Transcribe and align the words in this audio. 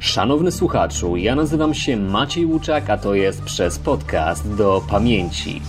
Szanowny 0.00 0.52
słuchaczu, 0.52 1.16
ja 1.16 1.34
nazywam 1.34 1.74
się 1.74 1.96
Maciej 1.96 2.46
Łuczak, 2.46 2.90
a 2.90 2.98
to 2.98 3.14
jest 3.14 3.42
przez 3.42 3.78
podcast 3.78 4.54
do 4.54 4.82
pamięci. 4.90 5.62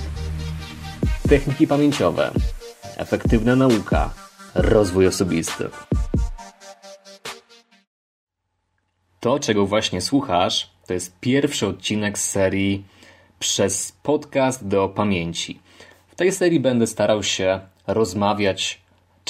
Techniki 1.30 1.68
pamięciowe, 1.68 2.32
efektywna 2.98 3.56
nauka, 3.56 4.14
rozwój 4.56 5.08
osobisty. 5.08 5.70
To, 9.20 9.40
czego 9.40 9.66
właśnie 9.66 10.02
słuchasz, 10.02 10.72
to 10.88 10.94
jest 10.94 11.20
pierwszy 11.20 11.68
odcinek 11.68 12.20
z 12.20 12.30
serii 12.30 12.86
przez 13.40 13.92
podcast 14.04 14.68
do 14.68 14.90
pamięci. 14.90 15.60
W 16.08 16.16
tej 16.16 16.32
serii 16.32 16.60
będę 16.60 16.88
starał 16.88 17.24
się 17.24 17.60
rozmawiać, 17.88 18.81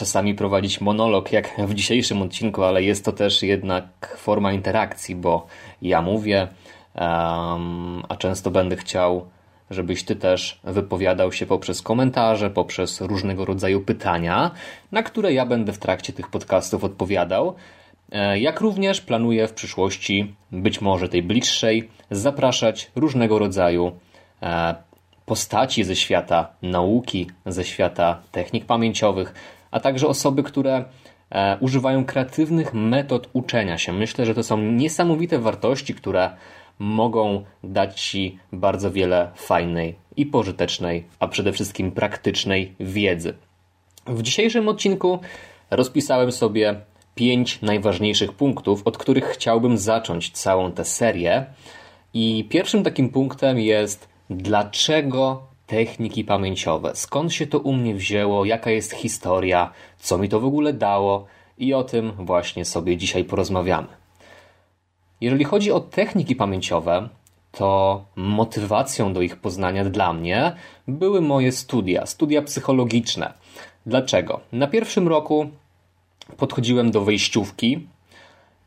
czasami 0.01 0.35
prowadzić 0.35 0.81
monolog, 0.81 1.31
jak 1.31 1.55
w 1.57 1.73
dzisiejszym 1.73 2.21
odcinku, 2.21 2.63
ale 2.63 2.83
jest 2.83 3.05
to 3.05 3.11
też 3.11 3.43
jednak 3.43 4.17
forma 4.17 4.53
interakcji, 4.53 5.15
bo 5.15 5.47
ja 5.81 6.01
mówię, 6.01 6.47
um, 6.95 8.03
a 8.09 8.15
często 8.15 8.51
będę 8.51 8.75
chciał, 8.75 9.25
żebyś 9.69 10.03
ty 10.03 10.15
też 10.15 10.59
wypowiadał 10.63 11.31
się 11.31 11.45
poprzez 11.45 11.81
komentarze, 11.81 12.49
poprzez 12.49 13.01
różnego 13.01 13.45
rodzaju 13.45 13.81
pytania, 13.81 14.51
na 14.91 15.03
które 15.03 15.33
ja 15.33 15.45
będę 15.45 15.73
w 15.73 15.79
trakcie 15.79 16.13
tych 16.13 16.29
podcastów 16.29 16.83
odpowiadał. 16.83 17.55
E, 18.11 18.39
jak 18.39 18.61
również 18.61 19.01
planuję 19.01 19.47
w 19.47 19.53
przyszłości, 19.53 20.35
być 20.51 20.81
może 20.81 21.09
tej 21.09 21.23
bliższej, 21.23 21.89
zapraszać 22.11 22.91
różnego 22.95 23.39
rodzaju 23.39 23.91
e, 24.41 24.75
postaci 25.25 25.83
ze 25.83 25.95
świata 25.95 26.47
nauki, 26.61 27.27
ze 27.45 27.63
świata 27.63 28.21
technik 28.31 28.65
pamięciowych, 28.65 29.33
a 29.71 29.79
także 29.79 30.07
osoby, 30.07 30.43
które 30.43 30.85
e, 31.29 31.57
używają 31.59 32.05
kreatywnych 32.05 32.73
metod 32.73 33.29
uczenia 33.33 33.77
się. 33.77 33.93
Myślę, 33.93 34.25
że 34.25 34.35
to 34.35 34.43
są 34.43 34.57
niesamowite 34.57 35.39
wartości, 35.39 35.95
które 35.95 36.29
mogą 36.79 37.43
dać 37.63 38.01
Ci 38.01 38.39
bardzo 38.53 38.91
wiele 38.91 39.31
fajnej 39.35 39.95
i 40.17 40.25
pożytecznej, 40.25 41.05
a 41.19 41.27
przede 41.27 41.51
wszystkim 41.51 41.91
praktycznej 41.91 42.75
wiedzy. 42.79 43.33
W 44.07 44.21
dzisiejszym 44.21 44.67
odcinku 44.67 45.19
rozpisałem 45.71 46.31
sobie 46.31 46.75
pięć 47.15 47.61
najważniejszych 47.61 48.33
punktów, 48.33 48.81
od 48.85 48.97
których 48.97 49.25
chciałbym 49.25 49.77
zacząć 49.77 50.31
całą 50.31 50.71
tę 50.71 50.85
serię. 50.85 51.45
I 52.13 52.47
pierwszym 52.49 52.83
takim 52.83 53.09
punktem 53.09 53.59
jest, 53.59 54.09
dlaczego 54.29 55.50
techniki 55.71 56.23
pamięciowe. 56.23 56.91
Skąd 56.95 57.33
się 57.33 57.47
to 57.47 57.59
u 57.59 57.73
mnie 57.73 57.95
wzięło, 57.95 58.45
jaka 58.45 58.71
jest 58.71 58.93
historia, 58.93 59.71
co 59.97 60.17
mi 60.17 60.29
to 60.29 60.39
w 60.39 60.45
ogóle 60.45 60.73
dało 60.73 61.25
i 61.57 61.73
o 61.73 61.83
tym 61.83 62.11
właśnie 62.11 62.65
sobie 62.65 62.97
dzisiaj 62.97 63.23
porozmawiamy. 63.23 63.87
Jeżeli 65.21 65.43
chodzi 65.43 65.71
o 65.71 65.79
techniki 65.79 66.35
pamięciowe, 66.35 67.09
to 67.51 68.03
motywacją 68.15 69.13
do 69.13 69.21
ich 69.21 69.35
poznania 69.35 69.85
dla 69.85 70.13
mnie 70.13 70.55
były 70.87 71.21
moje 71.21 71.51
studia, 71.51 72.05
studia 72.05 72.41
psychologiczne. 72.41 73.33
Dlaczego? 73.85 74.39
Na 74.51 74.67
pierwszym 74.67 75.07
roku 75.07 75.49
podchodziłem 76.37 76.91
do 76.91 77.01
wejściówki 77.01 77.87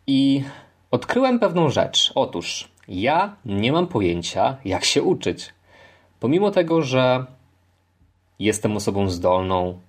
i 0.06 0.44
odkryłem 0.90 1.38
pewną 1.38 1.70
rzecz. 1.70 2.12
Otóż 2.14 2.68
ja 2.88 3.36
nie 3.44 3.72
mam 3.72 3.86
pojęcia, 3.86 4.56
jak 4.64 4.84
się 4.84 5.02
uczyć. 5.02 5.54
Pomimo 6.24 6.50
tego, 6.50 6.82
że 6.82 7.24
jestem 8.38 8.76
osobą 8.76 9.08
zdolną, 9.08 9.80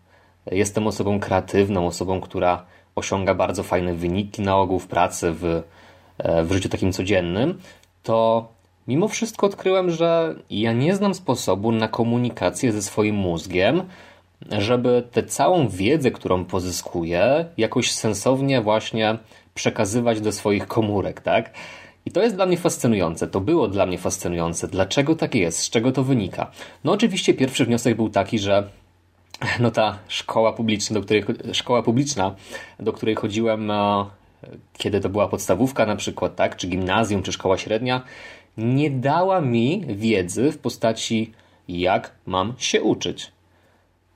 jestem 0.52 0.88
osobą 0.88 1.20
kreatywną, 1.20 1.88
osobą, 1.88 2.22
która 2.22 2.66
osiąga 2.96 3.34
bardzo 3.34 3.64
fajne 3.64 3.94
wyniki 3.94 4.42
na 4.42 4.58
ogół 4.58 4.80
w 4.80 4.88
pracy, 4.88 5.32
w, 5.32 5.64
e, 6.18 6.44
w 6.44 6.52
życiu 6.52 6.70
takim 6.70 6.92
codziennym, 6.92 7.60
to 8.04 8.48
mimo 8.88 9.08
wszystko 9.08 9.48
odkryłem, 9.48 9.92
że 9.92 10.36
ja 10.50 10.74
nie 10.74 10.96
znam 10.96 11.14
sposobu 11.14 11.72
na 11.72 11.88
komunikację 11.88 12.72
ze 12.72 12.82
swoim 12.82 13.16
mózgiem, 13.16 13.84
żeby 14.52 15.08
tę 15.12 15.24
całą 15.24 15.68
wiedzę, 15.68 16.12
którą 16.12 16.46
pozyskuję, 16.46 17.46
jakoś 17.58 17.92
sensownie 17.92 18.62
właśnie 18.62 19.18
przekazywać 19.54 20.22
do 20.22 20.32
swoich 20.32 20.68
komórek, 20.68 21.22
tak? 21.22 21.52
I 22.06 22.12
to 22.12 22.22
jest 22.22 22.36
dla 22.36 22.46
mnie 22.46 22.58
fascynujące, 22.58 23.28
to 23.28 23.42
było 23.42 23.68
dla 23.68 23.86
mnie 23.86 23.98
fascynujące. 23.98 24.68
Dlaczego 24.68 25.16
tak 25.16 25.36
jest? 25.36 25.60
Z 25.60 25.70
czego 25.70 25.92
to 25.92 26.04
wynika? 26.04 26.52
No 26.84 26.92
oczywiście 26.92 27.34
pierwszy 27.34 27.66
wniosek 27.66 27.96
był 27.96 28.10
taki, 28.10 28.40
że 28.40 28.70
no 29.60 29.72
ta 29.72 30.00
szkoła 30.08 30.54
publiczna, 30.54 30.94
do 30.94 31.02
której, 31.02 31.24
szkoła 31.54 31.84
publiczna, 31.84 32.36
do 32.80 32.94
której 32.94 33.16
chodziłem, 33.16 33.72
e, 33.72 34.06
kiedy 34.78 35.00
to 35.00 35.10
była 35.10 35.28
podstawówka 35.28 35.86
na 35.86 35.96
przykład, 35.96 36.36
tak, 36.36 36.56
czy 36.56 36.68
gimnazjum, 36.68 37.24
czy 37.24 37.32
szkoła 37.32 37.58
średnia, 37.58 38.02
nie 38.58 38.92
dała 38.92 39.42
mi 39.42 39.86
wiedzy 39.88 40.52
w 40.52 40.58
postaci 40.58 41.32
jak 41.68 42.12
mam 42.26 42.54
się 42.58 42.84
uczyć. 42.84 43.32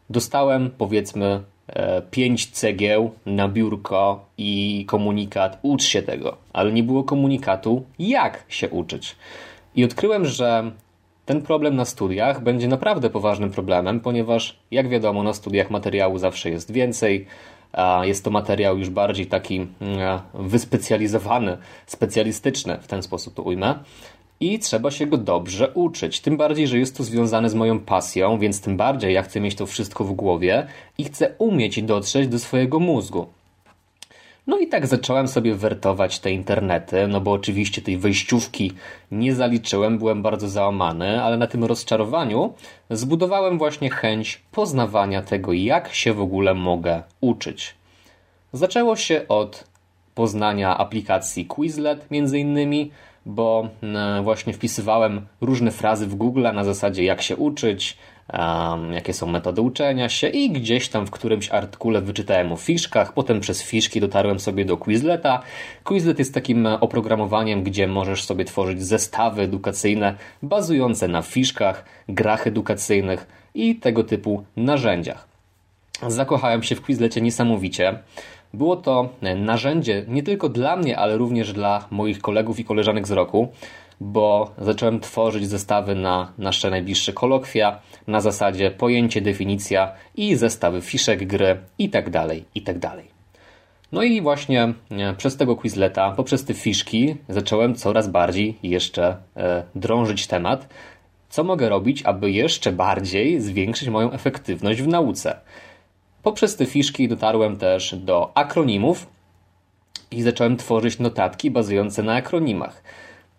Dostałem 0.09 0.71
powiedzmy 0.77 1.43
pięć 2.11 2.47
cegieł 2.47 3.11
na 3.25 3.47
biurko 3.47 4.25
i 4.37 4.85
komunikat. 4.87 5.59
Ucz 5.61 5.83
się 5.83 6.01
tego, 6.01 6.37
ale 6.53 6.71
nie 6.71 6.83
było 6.83 7.03
komunikatu 7.03 7.83
jak 7.99 8.43
się 8.47 8.69
uczyć. 8.69 9.15
I 9.75 9.83
odkryłem, 9.83 10.25
że 10.25 10.71
ten 11.25 11.41
problem 11.41 11.75
na 11.75 11.85
studiach 11.85 12.43
będzie 12.43 12.67
naprawdę 12.67 13.09
poważnym 13.09 13.51
problemem, 13.51 13.99
ponieważ 13.99 14.59
jak 14.71 14.89
wiadomo 14.89 15.23
na 15.23 15.33
studiach 15.33 15.69
materiału 15.69 16.17
zawsze 16.17 16.49
jest 16.49 16.71
więcej, 16.71 17.25
jest 18.01 18.23
to 18.23 18.31
materiał 18.31 18.77
już 18.77 18.89
bardziej 18.89 19.25
taki 19.25 19.55
mm, 19.55 20.19
wyspecjalizowany, 20.33 21.57
specjalistyczny, 21.85 22.77
w 22.81 22.87
ten 22.87 23.03
sposób 23.03 23.33
to 23.33 23.43
ujmę 23.43 23.75
i 24.39 24.59
trzeba 24.59 24.91
się 24.91 25.05
go 25.05 25.17
dobrze 25.17 25.71
uczyć. 25.73 26.19
Tym 26.19 26.37
bardziej, 26.37 26.67
że 26.67 26.79
jest 26.79 26.97
to 26.97 27.03
związane 27.03 27.49
z 27.49 27.55
moją 27.55 27.79
pasją, 27.79 28.39
więc 28.39 28.61
tym 28.61 28.77
bardziej 28.77 29.13
ja 29.13 29.21
chcę 29.21 29.39
mieć 29.41 29.55
to 29.55 29.65
wszystko 29.65 30.03
w 30.03 30.13
głowie 30.13 30.67
i 30.97 31.03
chcę 31.03 31.35
umieć 31.37 31.83
dotrzeć 31.83 32.27
do 32.27 32.39
swojego 32.39 32.79
mózgu. 32.79 33.27
No 34.47 34.57
i 34.59 34.67
tak 34.67 34.87
zacząłem 34.87 35.27
sobie 35.27 35.55
wertować 35.55 36.19
te 36.19 36.31
internety, 36.31 37.07
no 37.07 37.21
bo 37.21 37.31
oczywiście 37.31 37.81
tej 37.81 37.97
wejściówki 37.97 38.71
nie 39.11 39.35
zaliczyłem, 39.35 39.97
byłem 39.97 40.21
bardzo 40.21 40.49
załamany, 40.49 41.23
ale 41.23 41.37
na 41.37 41.47
tym 41.47 41.63
rozczarowaniu 41.63 42.53
zbudowałem 42.89 43.57
właśnie 43.57 43.89
chęć 43.89 44.41
poznawania 44.51 45.21
tego, 45.21 45.53
jak 45.53 45.93
się 45.93 46.13
w 46.13 46.21
ogóle 46.21 46.53
mogę 46.53 47.03
uczyć. 47.21 47.75
Zaczęło 48.53 48.95
się 48.95 49.27
od 49.27 49.63
poznania 50.15 50.77
aplikacji 50.77 51.45
Quizlet 51.45 52.11
między 52.11 52.39
innymi, 52.39 52.91
bo 53.25 53.69
e, 53.83 54.21
właśnie 54.23 54.53
wpisywałem 54.53 55.27
różne 55.41 55.71
frazy 55.71 56.07
w 56.07 56.15
Google 56.15 56.47
na 56.53 56.63
zasadzie 56.63 57.03
jak 57.03 57.21
się 57.21 57.35
uczyć, 57.35 57.97
jakie 58.91 59.13
są 59.13 59.27
metody 59.27 59.61
uczenia 59.61 60.09
się 60.09 60.27
i 60.27 60.49
gdzieś 60.49 60.89
tam 60.89 61.05
w 61.05 61.11
którymś 61.11 61.49
artykule 61.49 62.01
wyczytałem 62.01 62.51
o 62.51 62.55
fiszkach, 62.55 63.13
potem 63.13 63.39
przez 63.39 63.63
fiszki 63.63 64.01
dotarłem 64.01 64.39
sobie 64.39 64.65
do 64.65 64.77
Quizleta. 64.77 65.41
Quizlet 65.83 66.19
jest 66.19 66.33
takim 66.33 66.67
e, 66.67 66.79
oprogramowaniem, 66.79 67.63
gdzie 67.63 67.87
możesz 67.87 68.23
sobie 68.23 68.45
tworzyć 68.45 68.83
zestawy 68.83 69.41
edukacyjne 69.41 70.15
bazujące 70.43 71.07
na 71.07 71.21
fiszkach, 71.21 71.85
grach 72.09 72.47
edukacyjnych 72.47 73.27
i 73.53 73.75
tego 73.75 74.03
typu 74.03 74.43
narzędziach. 74.57 75.27
Zakochałem 76.07 76.63
się 76.63 76.75
w 76.75 76.81
Quizlecie 76.81 77.21
niesamowicie. 77.21 77.99
Było 78.53 78.75
to 78.75 79.09
narzędzie 79.35 80.05
nie 80.07 80.23
tylko 80.23 80.49
dla 80.49 80.75
mnie, 80.75 80.97
ale 80.97 81.17
również 81.17 81.53
dla 81.53 81.87
moich 81.91 82.19
kolegów 82.21 82.59
i 82.59 82.65
koleżanek 82.65 83.07
z 83.07 83.11
roku, 83.11 83.47
bo 84.01 84.51
zacząłem 84.57 84.99
tworzyć 84.99 85.47
zestawy 85.47 85.95
na 85.95 86.33
nasze 86.37 86.69
najbliższe 86.69 87.13
kolokwia 87.13 87.79
na 88.07 88.21
zasadzie 88.21 88.71
pojęcie, 88.71 89.21
definicja 89.21 89.91
i 90.15 90.35
zestawy 90.35 90.81
fiszek, 90.81 91.27
gry 91.27 91.57
itd. 91.77 92.11
Tak 92.11 92.37
itd. 92.55 92.79
Tak 92.79 93.19
no 93.91 94.03
i 94.03 94.21
właśnie 94.21 94.73
e, 94.91 95.13
przez 95.13 95.37
tego 95.37 95.55
Quizleta, 95.55 96.11
poprzez 96.11 96.45
te 96.45 96.53
fiszki 96.53 97.15
zacząłem 97.29 97.75
coraz 97.75 98.07
bardziej 98.07 98.57
jeszcze 98.63 99.17
e, 99.37 99.63
drążyć 99.75 100.27
temat, 100.27 100.69
co 101.29 101.43
mogę 101.43 101.69
robić, 101.69 102.03
aby 102.05 102.31
jeszcze 102.31 102.71
bardziej 102.71 103.41
zwiększyć 103.41 103.89
moją 103.89 104.11
efektywność 104.11 104.81
w 104.81 104.87
nauce. 104.87 105.39
Poprzez 106.23 106.55
te 106.55 106.65
fiszki 106.65 107.07
dotarłem 107.07 107.57
też 107.57 107.95
do 107.95 108.31
akronimów 108.37 109.07
i 110.11 110.21
zacząłem 110.21 110.57
tworzyć 110.57 110.99
notatki 110.99 111.51
bazujące 111.51 112.03
na 112.03 112.13
akronimach. 112.13 112.83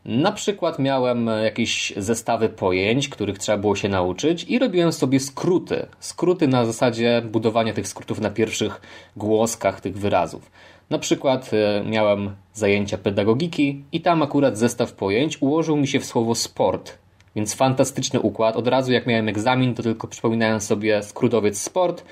Na 0.04 0.32
przykład 0.32 0.78
miałem 0.78 1.26
jakieś 1.44 1.92
zestawy 1.96 2.48
pojęć, 2.48 3.08
których 3.08 3.38
trzeba 3.38 3.58
było 3.58 3.76
się 3.76 3.88
nauczyć 3.88 4.44
i 4.44 4.58
robiłem 4.58 4.92
sobie 4.92 5.20
skróty. 5.20 5.86
Skróty 5.98 6.48
na 6.48 6.66
zasadzie 6.66 7.22
budowania 7.24 7.72
tych 7.72 7.88
skrótów 7.88 8.20
na 8.20 8.30
pierwszych 8.30 8.80
głoskach 9.16 9.80
tych 9.80 9.98
wyrazów. 9.98 10.50
Na 10.90 10.98
przykład 10.98 11.50
e, 11.52 11.84
miałem 11.84 12.34
zajęcia 12.54 12.98
pedagogiki 12.98 13.84
i 13.92 14.00
tam 14.00 14.22
akurat 14.22 14.58
zestaw 14.58 14.92
pojęć 14.92 15.42
ułożył 15.42 15.76
mi 15.76 15.88
się 15.88 16.00
w 16.00 16.04
słowo 16.04 16.34
sport. 16.34 16.98
Więc 17.36 17.54
fantastyczny 17.54 18.20
układ. 18.20 18.56
Od 18.56 18.68
razu 18.68 18.92
jak 18.92 19.06
miałem 19.06 19.28
egzamin, 19.28 19.74
to 19.74 19.82
tylko 19.82 20.08
przypominałem 20.08 20.60
sobie 20.60 21.02
skrótowiec 21.02 21.62
sport, 21.62 22.04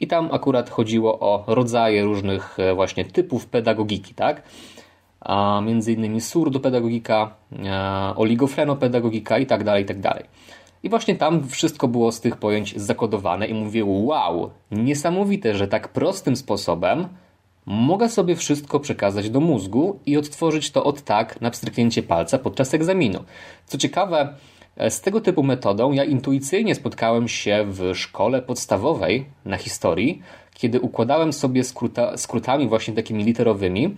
i 0.00 0.06
tam 0.06 0.28
akurat 0.32 0.70
chodziło 0.70 1.18
o 1.20 1.44
rodzaje 1.46 2.04
różnych 2.04 2.58
e, 2.58 2.74
właśnie 2.74 3.04
typów 3.04 3.46
pedagogiki, 3.46 4.14
tak? 4.14 4.42
a 5.20 5.60
między 5.60 5.92
innymi 5.92 6.20
surdopedagogika, 6.20 7.34
e, 7.52 8.16
oligofrenopedagogika 8.16 9.38
i 9.38 9.46
tak 9.46 9.64
dalej, 9.64 9.82
i 9.82 9.86
tak 9.86 10.00
dalej. 10.00 10.24
I 10.82 10.88
właśnie 10.88 11.16
tam 11.16 11.48
wszystko 11.48 11.88
było 11.88 12.12
z 12.12 12.20
tych 12.20 12.36
pojęć 12.36 12.80
zakodowane 12.80 13.46
i 13.46 13.54
mówię, 13.54 13.84
wow, 13.84 14.50
niesamowite, 14.70 15.54
że 15.54 15.68
tak 15.68 15.88
prostym 15.88 16.36
sposobem 16.36 17.08
mogę 17.66 18.08
sobie 18.08 18.36
wszystko 18.36 18.80
przekazać 18.80 19.30
do 19.30 19.40
mózgu 19.40 19.98
i 20.06 20.16
odtworzyć 20.16 20.70
to 20.70 20.84
od 20.84 21.02
tak 21.02 21.40
na 21.40 21.50
pstryknięcie 21.50 22.02
palca 22.02 22.38
podczas 22.38 22.74
egzaminu. 22.74 23.24
Co 23.66 23.78
ciekawe, 23.78 24.34
z 24.88 25.00
tego 25.00 25.20
typu 25.20 25.42
metodą 25.42 25.92
ja 25.92 26.04
intuicyjnie 26.04 26.74
spotkałem 26.74 27.28
się 27.28 27.64
w 27.68 27.94
szkole 27.94 28.42
podstawowej 28.42 29.26
na 29.44 29.56
historii, 29.56 30.22
kiedy 30.54 30.80
układałem 30.80 31.32
sobie 31.32 31.64
skróta, 31.64 32.16
skrótami 32.16 32.68
właśnie 32.68 32.94
takimi 32.94 33.24
literowymi 33.24 33.96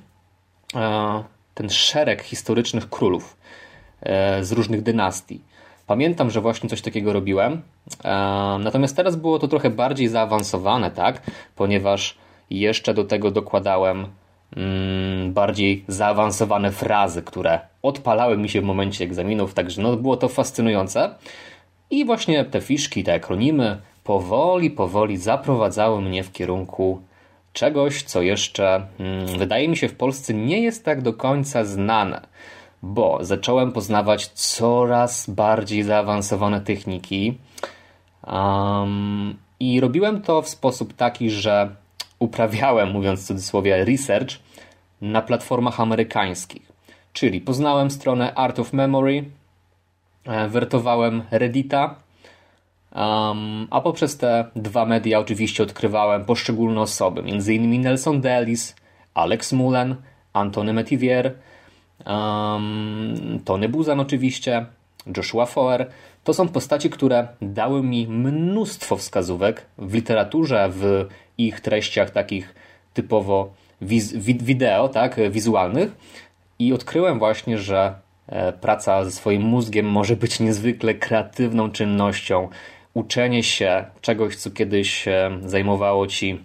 e, 0.75 1.25
ten 1.55 1.71
szereg 1.71 2.23
historycznych 2.23 2.91
królów 2.91 3.37
e, 4.03 4.45
z 4.45 4.53
różnych 4.53 4.83
dynastii. 4.83 5.41
Pamiętam, 5.87 6.31
że 6.31 6.41
właśnie 6.41 6.69
coś 6.69 6.83
takiego 6.83 7.13
robiłem. 7.13 7.63
Natomiast 8.59 8.97
teraz 8.97 9.17
było 9.17 9.39
to 9.39 9.49
trochę 9.49 9.71
bardziej 9.71 10.09
zaawansowane, 10.09 10.91
tak? 10.91 11.23
Ponieważ 11.57 12.19
jeszcze 12.51 12.95
do 12.95 13.05
tego 13.05 13.31
dokładałem 13.31 14.07
mm, 14.57 15.33
bardziej 15.33 15.85
zaawansowane 15.89 16.73
frazy, 16.73 17.23
które 17.23 17.61
odpalały 17.83 18.39
mi 18.39 18.49
się 18.49 18.61
w 18.61 18.65
momencie 18.65 19.05
egzaminów, 19.05 19.55
także 19.55 19.83
no, 19.83 19.97
było 19.97 20.17
to 20.17 20.29
fascynujące. 20.29 21.15
I 21.91 22.05
właśnie 22.05 22.45
te 22.45 22.61
fiszki, 22.61 23.05
te 23.05 23.15
akronimy 23.15 23.81
powoli, 24.05 24.71
powoli 24.71 25.17
zaprowadzały 25.17 26.03
mnie 26.03 26.25
w 26.25 26.33
kierunku 26.33 27.01
czegoś, 27.53 28.03
co 28.03 28.23
jeszcze 28.23 28.87
mm, 29.01 29.27
wydaje 29.39 29.69
mi 29.69 29.77
się 29.77 29.89
w 29.89 29.97
Polsce 29.97 30.35
nie 30.35 30.63
jest 30.63 30.85
tak 30.85 31.03
do 31.03 31.13
końca 31.13 31.65
znane, 31.65 32.21
bo 32.83 33.19
zacząłem 33.21 33.73
poznawać 33.73 34.27
coraz 34.27 35.31
bardziej 35.31 35.83
zaawansowane 35.83 36.61
techniki 36.61 37.39
um, 38.27 39.37
i 39.61 39.81
robiłem 39.81 40.23
to 40.23 40.43
w 40.43 40.49
sposób 40.49 40.93
taki, 40.93 41.31
że 41.31 41.71
uprawiałem, 42.19 42.91
mówiąc 42.91 43.25
w 43.25 43.27
cudzysłowie, 43.27 43.85
research 43.85 44.31
na 45.01 45.23
platformach 45.23 45.81
amerykańskich. 45.81 46.73
Czyli 47.13 47.41
poznałem 47.41 47.91
stronę 47.91 48.35
Art 48.35 48.59
of 48.59 48.73
Memory, 48.73 49.25
e, 50.25 50.49
wertowałem 50.49 51.23
Reddita, 51.31 51.95
a 53.71 53.81
poprzez 53.81 54.17
te 54.17 54.45
dwa 54.57 54.87
media 54.87 55.19
oczywiście 55.19 55.63
odkrywałem 55.63 56.25
poszczególne 56.25 56.81
osoby, 56.81 57.21
m.in. 57.21 57.81
Nelson 57.81 58.21
Delis, 58.21 58.77
Alex 59.15 59.53
Mullen, 59.53 59.97
Antony 60.33 60.73
Metivier, 60.73 61.35
Tony 63.45 63.69
Buzan 63.69 64.01
oczywiście, 64.01 64.67
Joshua 65.17 65.47
Foer. 65.47 65.91
To 66.27 66.35
są 66.35 66.49
postaci, 66.49 66.91
które 66.91 67.29
dały 67.43 67.83
mi 67.83 68.07
mnóstwo 68.07 68.97
wskazówek 68.97 69.67
w 69.79 69.95
literaturze, 69.95 70.69
w 70.73 71.07
ich 71.39 71.61
treściach 71.61 72.11
takich 72.11 72.55
typowo 72.95 73.55
wiz, 73.81 74.13
wideo, 74.17 74.89
tak, 74.89 75.31
wizualnych 75.31 75.97
i 76.59 76.73
odkryłem 76.73 77.19
właśnie, 77.19 77.59
że 77.59 77.95
e, 78.27 78.53
praca 78.53 79.05
ze 79.05 79.11
swoim 79.11 79.43
mózgiem 79.43 79.87
może 79.87 80.17
być 80.17 80.41
niezwykle 80.41 80.95
kreatywną 80.95 81.71
czynnością. 81.71 82.49
Uczenie 82.95 83.43
się 83.43 83.85
czegoś, 84.01 84.37
co 84.37 84.51
kiedyś 84.51 85.09
e, 85.09 85.39
zajmowało 85.45 86.07
ci 86.07 86.45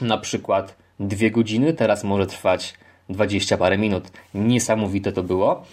na 0.00 0.18
przykład 0.18 0.76
dwie 1.00 1.30
godziny, 1.30 1.72
teraz 1.72 2.04
może 2.04 2.26
trwać 2.26 2.74
dwadzieścia 3.08 3.56
parę 3.56 3.78
minut. 3.78 4.10
Niesamowite 4.34 5.12
to 5.12 5.22
było. 5.22 5.64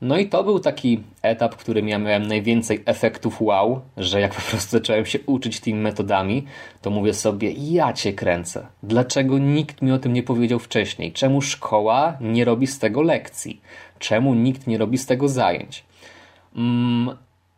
No 0.00 0.18
i 0.18 0.28
to 0.28 0.44
był 0.44 0.60
taki 0.60 1.02
etap, 1.22 1.56
którym 1.56 1.88
ja 1.88 1.98
miałem 1.98 2.26
najwięcej 2.26 2.82
efektów 2.86 3.42
wow, 3.42 3.80
że 3.96 4.20
jak 4.20 4.34
po 4.34 4.42
prostu 4.50 4.70
zacząłem 4.70 5.06
się 5.06 5.18
uczyć 5.26 5.60
tymi 5.60 5.80
metodami, 5.80 6.44
to 6.82 6.90
mówię 6.90 7.14
sobie, 7.14 7.52
ja 7.52 7.92
cię 7.92 8.12
kręcę. 8.12 8.66
Dlaczego 8.82 9.38
nikt 9.38 9.82
mi 9.82 9.92
o 9.92 9.98
tym 9.98 10.12
nie 10.12 10.22
powiedział 10.22 10.58
wcześniej? 10.58 11.12
Czemu 11.12 11.42
szkoła 11.42 12.16
nie 12.20 12.44
robi 12.44 12.66
z 12.66 12.78
tego 12.78 13.02
lekcji? 13.02 13.60
Czemu 13.98 14.34
nikt 14.34 14.66
nie 14.66 14.78
robi 14.78 14.98
z 14.98 15.06
tego 15.06 15.28
zajęć? 15.28 15.84
Mm, 16.56 17.16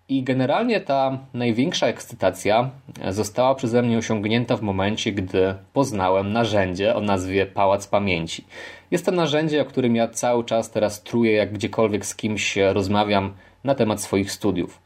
i 0.08 0.22
generalnie 0.22 0.80
ta 0.80 1.18
największa 1.34 1.86
ekscytacja 1.86 2.70
została 3.10 3.54
przeze 3.54 3.82
mnie 3.82 3.98
osiągnięta 3.98 4.56
w 4.56 4.62
momencie, 4.62 5.12
gdy 5.12 5.54
poznałem 5.72 6.32
narzędzie 6.32 6.94
o 6.94 7.00
nazwie 7.00 7.46
Pałac 7.46 7.86
Pamięci. 7.86 8.44
Jest 8.90 9.06
to 9.06 9.12
narzędzie, 9.12 9.62
o 9.62 9.64
którym 9.64 9.96
ja 9.96 10.08
cały 10.08 10.44
czas 10.44 10.70
teraz 10.70 11.02
truję, 11.02 11.32
jak 11.32 11.52
gdziekolwiek 11.52 12.06
z 12.06 12.14
kimś 12.14 12.58
rozmawiam 12.72 13.32
na 13.64 13.74
temat 13.74 14.02
swoich 14.02 14.32
studiów. 14.32 14.80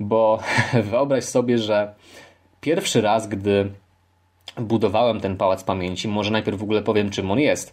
Bo 0.00 0.38
wyobraź 0.90 1.24
sobie, 1.24 1.58
że 1.58 1.94
pierwszy 2.60 3.00
raz, 3.00 3.28
gdy 3.28 3.70
budowałem 4.56 5.20
ten 5.20 5.36
Pałac 5.36 5.64
Pamięci, 5.64 6.08
może 6.08 6.30
najpierw 6.30 6.58
w 6.58 6.62
ogóle 6.62 6.82
powiem, 6.82 7.10
czym 7.10 7.30
on 7.30 7.38
jest. 7.38 7.72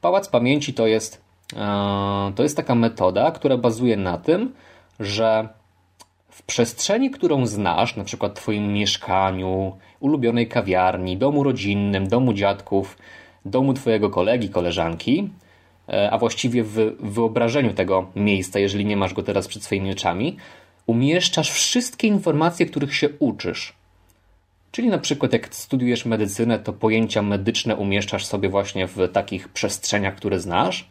Pałac 0.00 0.28
Pamięci 0.28 0.74
to 0.74 0.86
jest, 0.86 1.24
e, 1.56 2.32
to 2.36 2.42
jest 2.42 2.56
taka 2.56 2.74
metoda, 2.74 3.30
która 3.30 3.56
bazuje 3.56 3.96
na 3.96 4.18
tym, 4.18 4.52
że 5.00 5.48
w 6.36 6.42
przestrzeni, 6.42 7.10
którą 7.10 7.46
znasz, 7.46 7.96
na 7.96 8.04
przykład 8.04 8.34
Twoim 8.34 8.72
mieszkaniu, 8.72 9.76
ulubionej 10.00 10.48
kawiarni, 10.48 11.16
domu 11.16 11.42
rodzinnym, 11.42 12.08
domu 12.08 12.32
dziadków, 12.32 12.98
domu 13.44 13.74
Twojego 13.74 14.10
kolegi, 14.10 14.48
koleżanki, 14.48 15.30
e, 15.88 16.10
a 16.10 16.18
właściwie 16.18 16.64
w 16.64 16.96
wyobrażeniu 17.00 17.74
tego 17.74 18.10
miejsca, 18.16 18.58
jeżeli 18.58 18.84
nie 18.84 18.96
masz 18.96 19.14
go 19.14 19.22
teraz 19.22 19.48
przed 19.48 19.64
swoimi 19.64 19.90
oczami, 19.90 20.36
umieszczasz 20.86 21.50
wszystkie 21.50 22.08
informacje, 22.08 22.66
których 22.66 22.94
się 22.94 23.08
uczysz. 23.18 23.72
Czyli 24.72 24.88
na 24.88 24.98
przykład 24.98 25.32
jak 25.32 25.54
studiujesz 25.54 26.04
medycynę, 26.04 26.58
to 26.58 26.72
pojęcia 26.72 27.22
medyczne 27.22 27.76
umieszczasz 27.76 28.26
sobie 28.26 28.48
właśnie 28.48 28.86
w 28.86 29.08
takich 29.12 29.48
przestrzeniach, 29.48 30.14
które 30.14 30.40
znasz, 30.40 30.90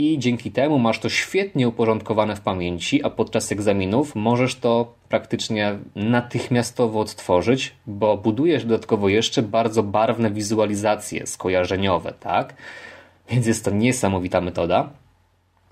i 0.00 0.18
dzięki 0.18 0.50
temu 0.50 0.78
masz 0.78 0.98
to 0.98 1.08
świetnie 1.08 1.68
uporządkowane 1.68 2.36
w 2.36 2.40
pamięci, 2.40 3.04
a 3.04 3.10
podczas 3.10 3.52
egzaminów 3.52 4.14
możesz 4.14 4.54
to 4.54 4.94
praktycznie 5.08 5.78
natychmiastowo 5.94 7.00
odtworzyć, 7.00 7.74
bo 7.86 8.16
budujesz 8.16 8.64
dodatkowo 8.64 9.08
jeszcze 9.08 9.42
bardzo 9.42 9.82
barwne 9.82 10.30
wizualizacje 10.30 11.26
skojarzeniowe, 11.26 12.14
tak? 12.20 12.54
Więc 13.30 13.46
jest 13.46 13.64
to 13.64 13.70
niesamowita 13.70 14.40
metoda. 14.40 14.90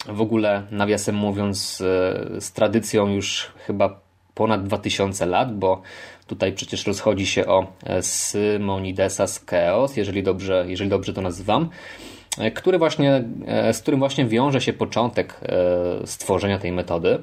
W 0.07 0.21
ogóle, 0.21 0.63
nawiasem 0.71 1.15
mówiąc, 1.15 1.81
e, 1.81 2.41
z 2.41 2.53
tradycją 2.53 3.09
już 3.09 3.53
chyba 3.67 4.01
ponad 4.35 4.65
2000 4.65 5.27
lat, 5.27 5.59
bo 5.59 5.83
tutaj 6.27 6.53
przecież 6.53 6.87
rozchodzi 6.87 7.27
się 7.27 7.47
o 7.47 7.67
e, 7.87 8.03
Simonidesa 8.03 9.27
z 9.27 9.41
Keos, 9.41 9.97
jeżeli 9.97 10.23
dobrze, 10.23 10.65
jeżeli 10.69 10.91
dobrze 10.91 11.13
to 11.13 11.23
nazywam. 11.23 11.69
E, 12.39 12.51
który 12.51 12.79
właśnie, 12.79 13.25
e, 13.47 13.73
z 13.73 13.81
którym 13.81 14.01
właśnie 14.01 14.27
wiąże 14.27 14.61
się 14.61 14.73
początek 14.73 15.41
e, 15.43 16.07
stworzenia 16.07 16.59
tej 16.59 16.73
metody. 16.73 17.19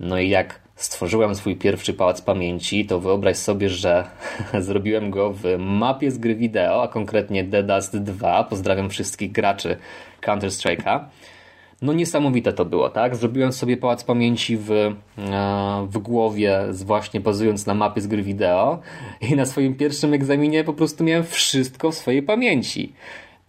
No 0.00 0.18
i 0.18 0.28
jak 0.28 0.60
stworzyłem 0.76 1.34
swój 1.34 1.56
pierwszy 1.56 1.94
pałac 1.94 2.22
pamięci, 2.22 2.86
to 2.86 3.00
wyobraź 3.00 3.36
sobie, 3.36 3.68
że 3.68 4.04
zrobiłem 4.58 5.10
go 5.10 5.32
w 5.32 5.44
mapie 5.58 6.10
z 6.10 6.18
gry 6.18 6.34
wideo, 6.34 6.82
a 6.82 6.88
konkretnie 6.88 7.44
The 7.44 7.62
Dust 7.62 7.96
2. 7.96 8.44
Pozdrawiam 8.44 8.90
wszystkich 8.90 9.32
graczy 9.32 9.76
Counter-Strike'a. 10.20 11.04
No 11.82 11.92
niesamowite 11.92 12.52
to 12.52 12.64
było, 12.64 12.90
tak? 12.90 13.16
Zrobiłem 13.16 13.52
sobie 13.52 13.76
pałac 13.76 14.04
pamięci 14.04 14.56
w, 14.56 14.70
w 15.88 15.98
głowie, 15.98 16.60
właśnie 16.72 17.20
bazując 17.20 17.66
na 17.66 17.74
mapie 17.74 18.00
z 18.00 18.06
gry 18.06 18.22
wideo 18.22 18.78
i 19.20 19.36
na 19.36 19.46
swoim 19.46 19.74
pierwszym 19.74 20.14
egzaminie 20.14 20.64
po 20.64 20.72
prostu 20.72 21.04
miałem 21.04 21.24
wszystko 21.24 21.90
w 21.90 21.94
swojej 21.94 22.22
pamięci. 22.22 22.92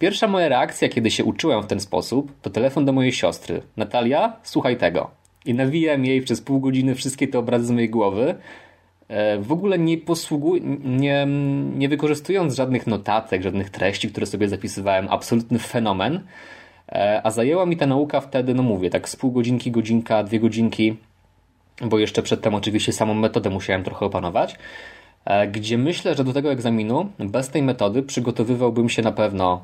Pierwsza 0.00 0.28
moja 0.28 0.48
reakcja, 0.48 0.88
kiedy 0.88 1.10
się 1.10 1.24
uczyłem 1.24 1.62
w 1.62 1.66
ten 1.66 1.80
sposób, 1.80 2.32
to 2.42 2.50
telefon 2.50 2.84
do 2.84 2.92
mojej 2.92 3.12
siostry. 3.12 3.62
Natalia, 3.76 4.36
słuchaj 4.42 4.76
tego. 4.76 5.10
I 5.44 5.54
nawijam 5.54 6.04
jej 6.04 6.22
przez 6.22 6.40
pół 6.40 6.60
godziny 6.60 6.94
wszystkie 6.94 7.28
te 7.28 7.38
obrazy 7.38 7.66
z 7.66 7.70
mojej 7.70 7.90
głowy, 7.90 8.34
e, 9.08 9.38
w 9.38 9.52
ogóle 9.52 9.78
nie 9.78 9.98
posługuj, 9.98 10.62
nie, 10.84 11.26
nie 11.76 11.88
wykorzystując 11.88 12.54
żadnych 12.54 12.86
notatek, 12.86 13.42
żadnych 13.42 13.70
treści, 13.70 14.08
które 14.08 14.26
sobie 14.26 14.48
zapisywałem. 14.48 15.08
Absolutny 15.10 15.58
fenomen. 15.58 16.20
E, 16.88 17.20
a 17.24 17.30
zajęła 17.30 17.66
mi 17.66 17.76
ta 17.76 17.86
nauka 17.86 18.20
wtedy, 18.20 18.54
no 18.54 18.62
mówię, 18.62 18.90
tak 18.90 19.08
z 19.08 19.16
pół 19.16 19.32
godzinki, 19.32 19.70
godzinka, 19.70 20.22
dwie 20.22 20.40
godzinki, 20.40 20.96
bo 21.82 21.98
jeszcze 21.98 22.22
przedtem 22.22 22.54
oczywiście 22.54 22.92
samą 22.92 23.14
metodę 23.14 23.50
musiałem 23.50 23.84
trochę 23.84 24.06
opanować, 24.06 24.56
e, 25.24 25.48
gdzie 25.48 25.78
myślę, 25.78 26.14
że 26.14 26.24
do 26.24 26.32
tego 26.32 26.52
egzaminu 26.52 27.10
bez 27.18 27.48
tej 27.48 27.62
metody 27.62 28.02
przygotowywałbym 28.02 28.88
się 28.88 29.02
na 29.02 29.12
pewno 29.12 29.60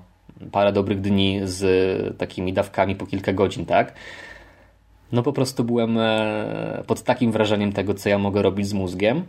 parę 0.52 0.72
dobrych 0.72 1.00
dni 1.00 1.40
z 1.44 2.18
takimi 2.18 2.52
dawkami 2.52 2.94
po 2.94 3.06
kilka 3.06 3.32
godzin, 3.32 3.66
tak? 3.66 3.92
No 5.12 5.22
po 5.22 5.32
prostu 5.32 5.64
byłem 5.64 5.98
e, 5.98 6.84
pod 6.86 7.02
takim 7.02 7.32
wrażeniem 7.32 7.72
tego, 7.72 7.94
co 7.94 8.08
ja 8.08 8.18
mogę 8.18 8.42
robić 8.42 8.68
z 8.68 8.72
mózgiem, 8.72 9.24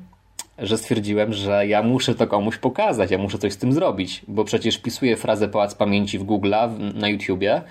że 0.57 0.77
stwierdziłem, 0.77 1.33
że 1.33 1.67
ja 1.67 1.83
muszę 1.83 2.15
to 2.15 2.27
komuś 2.27 2.57
pokazać, 2.57 3.11
ja 3.11 3.17
muszę 3.17 3.37
coś 3.37 3.53
z 3.53 3.57
tym 3.57 3.73
zrobić, 3.73 4.21
bo 4.27 4.43
przecież 4.43 4.77
pisuję 4.77 5.17
frazę 5.17 5.47
pałac 5.47 5.75
pamięci 5.75 6.19
w 6.19 6.23
Google, 6.23 6.53
na 6.93 7.09
YouTubie 7.09 7.61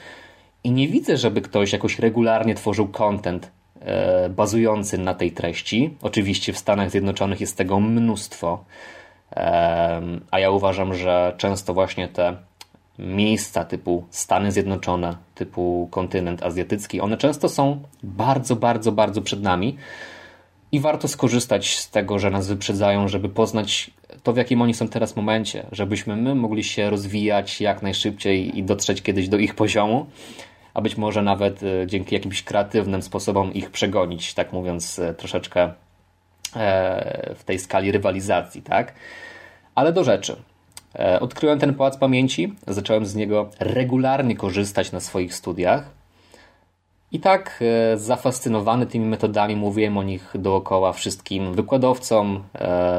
I 0.65 0.71
nie 0.71 0.89
widzę, 0.89 1.17
żeby 1.17 1.41
ktoś 1.41 1.73
jakoś 1.73 1.99
regularnie 1.99 2.55
tworzył 2.55 2.89
content 2.89 3.51
e, 3.81 4.29
bazujący 4.29 4.99
na 4.99 5.15
tej 5.15 5.33
treści. 5.33 5.97
Oczywiście 6.03 6.53
w 6.53 6.59
Stanach 6.59 6.91
Zjednoczonych 6.91 7.41
jest 7.41 7.57
tego 7.57 7.81
mnóstwo, 7.81 8.65
e, 9.37 10.03
a 10.31 10.39
ja 10.39 10.51
uważam, 10.51 10.95
że 10.95 11.35
często 11.39 11.75
właśnie 11.75 12.09
te 12.09 12.37
miejsca 12.99 13.65
typu 13.65 14.05
Stany 14.11 14.53
Zjednoczone, 14.53 15.17
typu 15.35 15.89
kontynent 15.91 16.43
azjatycki, 16.43 17.01
one 17.01 17.17
często 17.17 17.49
są 17.49 17.83
bardzo, 18.03 18.57
bardzo, 18.57 18.93
bardzo 18.93 19.23
przed 19.23 19.43
nami. 19.43 19.77
I 20.73 20.81
warto 20.81 21.09
skorzystać 21.09 21.77
z 21.77 21.91
tego, 21.91 22.19
że 22.19 22.31
nas 22.31 22.49
wyprzedzają, 22.49 23.09
żeby 23.09 23.29
poznać 23.29 23.91
to, 24.23 24.33
w 24.33 24.37
jakim 24.37 24.63
oni 24.63 24.75
są 24.75 24.89
teraz 24.89 25.17
momencie, 25.17 25.67
żebyśmy 25.73 26.17
my 26.17 26.35
mogli 26.35 26.65
się 26.65 26.91
rozwijać 26.91 27.61
jak 27.61 27.83
najszybciej 27.83 28.59
i 28.59 28.63
dotrzeć 28.63 29.03
kiedyś 29.03 29.29
do 29.29 29.39
ich 29.39 29.55
poziomu, 29.55 30.07
a 30.75 30.81
być 30.81 30.97
może 30.97 31.23
nawet 31.23 31.63
e, 31.63 31.87
dzięki 31.87 32.15
jakimś 32.15 32.43
kreatywnym 32.43 33.03
sposobom 33.03 33.55
ich 33.55 33.71
przegonić, 33.71 34.35
tak 34.35 34.53
mówiąc 34.53 34.99
e, 34.99 35.15
troszeczkę 35.15 35.73
e, 36.57 37.35
w 37.35 37.45
tej 37.45 37.59
skali 37.59 37.93
rywalizacji, 37.93 38.63
tak? 38.63 38.95
Ale 39.75 39.93
do 39.93 40.05
rzeczy. 40.05 40.37
Odkryłem 41.21 41.59
ten 41.59 41.75
pałac 41.75 41.97
pamięci, 41.97 42.55
zacząłem 42.67 43.07
z 43.07 43.15
niego 43.15 43.51
regularnie 43.61 44.37
korzystać 44.37 44.93
na 44.93 45.01
swoich 45.01 45.35
studiach. 45.35 45.91
I 47.13 47.21
tak 47.21 47.65
zafascynowany 47.97 48.87
tymi 48.87 49.07
metodami 49.07 49.57
mówiłem 49.57 49.99
o 49.99 50.03
nich 50.03 50.35
dookoła 50.35 50.93
wszystkim 50.93 51.55
wykładowcom, 51.55 52.43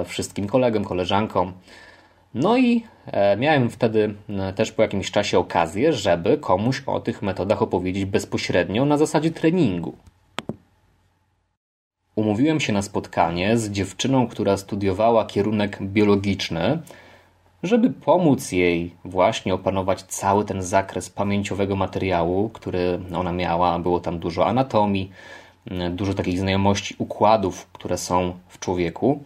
wszystkim 0.05 0.47
kolegom, 0.47 0.85
koleżankom. 0.85 1.53
No 2.33 2.57
i 2.57 2.83
e, 3.05 3.37
miałem 3.37 3.69
wtedy 3.69 4.13
e, 4.29 4.53
też 4.53 4.71
po 4.71 4.81
jakimś 4.81 5.11
czasie 5.11 5.39
okazję, 5.39 5.93
żeby 5.93 6.37
komuś 6.37 6.83
o 6.85 6.99
tych 6.99 7.21
metodach 7.21 7.61
opowiedzieć 7.61 8.05
bezpośrednio 8.05 8.85
na 8.85 8.97
zasadzie 8.97 9.31
treningu. 9.31 9.97
Umówiłem 12.15 12.59
się 12.59 12.73
na 12.73 12.81
spotkanie 12.81 13.57
z 13.57 13.69
dziewczyną, 13.69 14.27
która 14.27 14.57
studiowała 14.57 15.25
kierunek 15.25 15.77
biologiczny, 15.81 16.79
żeby 17.63 17.89
pomóc 17.89 18.51
jej 18.51 18.91
właśnie 19.05 19.53
opanować 19.53 20.03
cały 20.03 20.45
ten 20.45 20.61
zakres 20.61 21.09
pamięciowego 21.09 21.75
materiału, 21.75 22.49
który 22.49 22.99
ona 23.15 23.31
miała. 23.31 23.79
Było 23.79 23.99
tam 23.99 24.19
dużo 24.19 24.47
anatomii, 24.47 25.11
dużo 25.91 26.13
takich 26.13 26.39
znajomości 26.39 26.95
układów, 26.97 27.67
które 27.73 27.97
są 27.97 28.33
w 28.47 28.59
człowieku. 28.59 29.23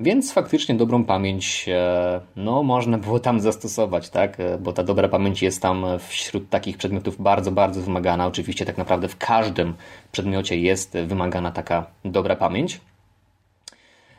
Więc 0.00 0.32
faktycznie 0.32 0.74
dobrą 0.74 1.04
pamięć 1.04 1.66
e, 1.68 2.20
no, 2.36 2.62
można 2.62 2.98
było 2.98 3.20
tam 3.20 3.40
zastosować, 3.40 4.10
tak? 4.10 4.40
E, 4.40 4.58
bo 4.58 4.72
ta 4.72 4.84
dobra 4.84 5.08
pamięć 5.08 5.42
jest 5.42 5.62
tam 5.62 5.84
wśród 6.08 6.50
takich 6.50 6.76
przedmiotów 6.76 7.22
bardzo, 7.22 7.50
bardzo 7.50 7.80
wymagana. 7.80 8.26
Oczywiście 8.26 8.66
tak 8.66 8.78
naprawdę 8.78 9.08
w 9.08 9.16
każdym 9.16 9.74
przedmiocie 10.12 10.58
jest 10.58 10.92
wymagana 11.06 11.50
taka 11.50 11.86
dobra 12.04 12.36
pamięć. 12.36 12.80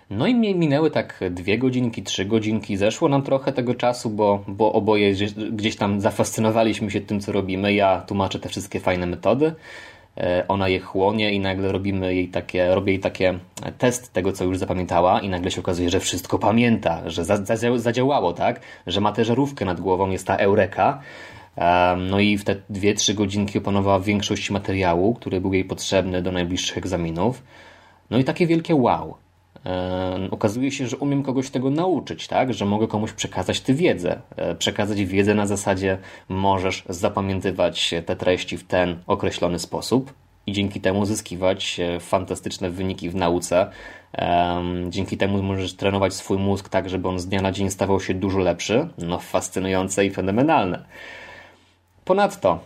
No 0.10 0.28
i 0.28 0.36
minęły 0.36 0.92
tak 0.92 1.24
dwie 1.32 1.58
godzinki, 1.58 2.04
trzy 2.04 2.26
godzinki. 2.26 2.78
Zeszło 2.78 3.10
nam 3.10 3.22
trochę 3.22 3.52
tego 3.54 3.76
czasu, 3.76 4.10
bo, 4.10 4.44
bo 4.48 4.74
oboje 4.74 5.14
gdzieś 5.52 5.76
tam 5.76 6.02
zafascynowaliśmy 6.02 6.92
się 6.92 7.02
tym, 7.02 7.20
co 7.20 7.32
robimy. 7.32 7.74
Ja 7.74 8.02
tłumaczę 8.02 8.40
te 8.40 8.50
wszystkie 8.50 8.80
fajne 8.80 9.06
metody. 9.06 9.54
E, 10.18 10.46
ona 10.48 10.68
je 10.68 10.80
chłonie 10.80 11.32
i 11.32 11.40
nagle 11.40 11.72
robimy 11.72 12.16
jej 12.16 12.28
takie, 12.28 12.76
robię 12.76 12.92
jej 12.92 13.02
takie 13.02 13.40
test 13.78 14.14
tego, 14.14 14.32
co 14.32 14.44
już 14.44 14.58
zapamiętała 14.58 15.20
i 15.22 15.30
nagle 15.30 15.52
się 15.52 15.62
okazuje, 15.62 15.90
że 15.90 16.00
wszystko 16.00 16.40
pamięta, 16.40 17.10
że 17.10 17.26
zadziałało, 17.76 18.34
tak? 18.34 18.62
Że 18.88 19.02
ma 19.02 19.12
tę 19.12 19.26
żarówkę 19.26 19.66
nad 19.66 19.82
głową, 19.82 20.10
jest 20.10 20.28
ta 20.28 20.36
eureka. 20.36 21.02
No 21.98 22.20
i 22.20 22.38
w 22.38 22.44
te 22.44 22.56
dwie, 22.70 22.94
trzy 22.94 23.14
godzinki 23.14 23.58
opanowała 23.58 24.00
większość 24.00 24.52
materiału, 24.52 25.14
który 25.14 25.42
był 25.42 25.54
jej 25.54 25.66
potrzebny 25.66 26.22
do 26.22 26.32
najbliższych 26.32 26.78
egzaminów. 26.78 27.44
No 28.10 28.18
i 28.18 28.24
takie 28.24 28.48
wielkie 28.48 28.76
wow. 28.76 29.16
Okazuje 30.32 30.72
się, 30.72 30.88
że 30.88 30.98
umiem 30.98 31.24
kogoś 31.24 31.50
tego 31.50 31.70
nauczyć, 31.70 32.28
tak? 32.28 32.54
Że 32.54 32.66
mogę 32.66 32.88
komuś 32.88 33.14
przekazać 33.14 33.62
tę 33.62 33.74
wiedzę. 33.74 34.22
E, 34.36 34.56
przekazać 34.56 35.06
wiedzę 35.06 35.36
na 35.36 35.48
zasadzie 35.48 35.98
możesz 36.30 36.84
zapamiętywać 36.90 37.94
te 38.06 38.16
treści 38.16 38.58
w 38.58 38.64
ten 38.64 39.00
określony 39.08 39.60
sposób 39.60 40.14
i 40.48 40.52
dzięki 40.52 40.82
temu 40.82 41.00
uzyskiwać 41.00 41.80
e, 41.80 42.00
fantastyczne 42.00 42.70
wyniki 42.70 43.10
w 43.10 43.16
nauce. 43.16 43.70
Dzięki 44.90 45.18
temu 45.18 45.44
możesz 45.44 45.76
trenować 45.76 46.14
swój 46.14 46.38
mózg 46.38 46.70
tak, 46.70 46.90
żeby 46.90 47.08
on 47.08 47.20
z 47.20 47.28
dnia 47.28 47.42
na 47.42 47.52
dzień 47.52 47.70
stawał 47.70 48.00
się 48.00 48.14
dużo 48.14 48.40
lepszy. 48.40 48.88
No, 48.98 49.20
fascynujące 49.20 50.06
i 50.06 50.12
fenomenalne. 50.12 50.86
Ponadto 52.06 52.60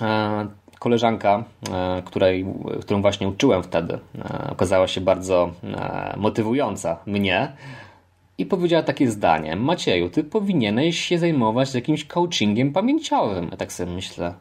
e, 0.00 0.46
koleżanka, 0.80 1.44
e, 1.72 2.02
której, 2.04 2.46
którą 2.80 3.02
właśnie 3.02 3.28
uczyłem 3.28 3.62
wtedy, 3.62 3.98
e, 4.18 4.50
okazała 4.50 4.88
się 4.88 5.00
bardzo 5.00 5.50
e, 5.64 6.14
motywująca 6.16 6.96
mnie 7.06 7.52
i 8.38 8.46
powiedziała 8.46 8.82
takie 8.82 9.10
zdanie: 9.10 9.56
Macieju, 9.56 10.10
ty 10.10 10.24
powinieneś 10.24 11.00
się 11.00 11.18
zajmować 11.18 11.74
jakimś 11.74 12.04
coachingiem 12.04 12.72
pamięciowym. 12.72 13.48
Ja 13.50 13.56
tak 13.56 13.72
sobie 13.72 13.92
myślę: 13.92 14.34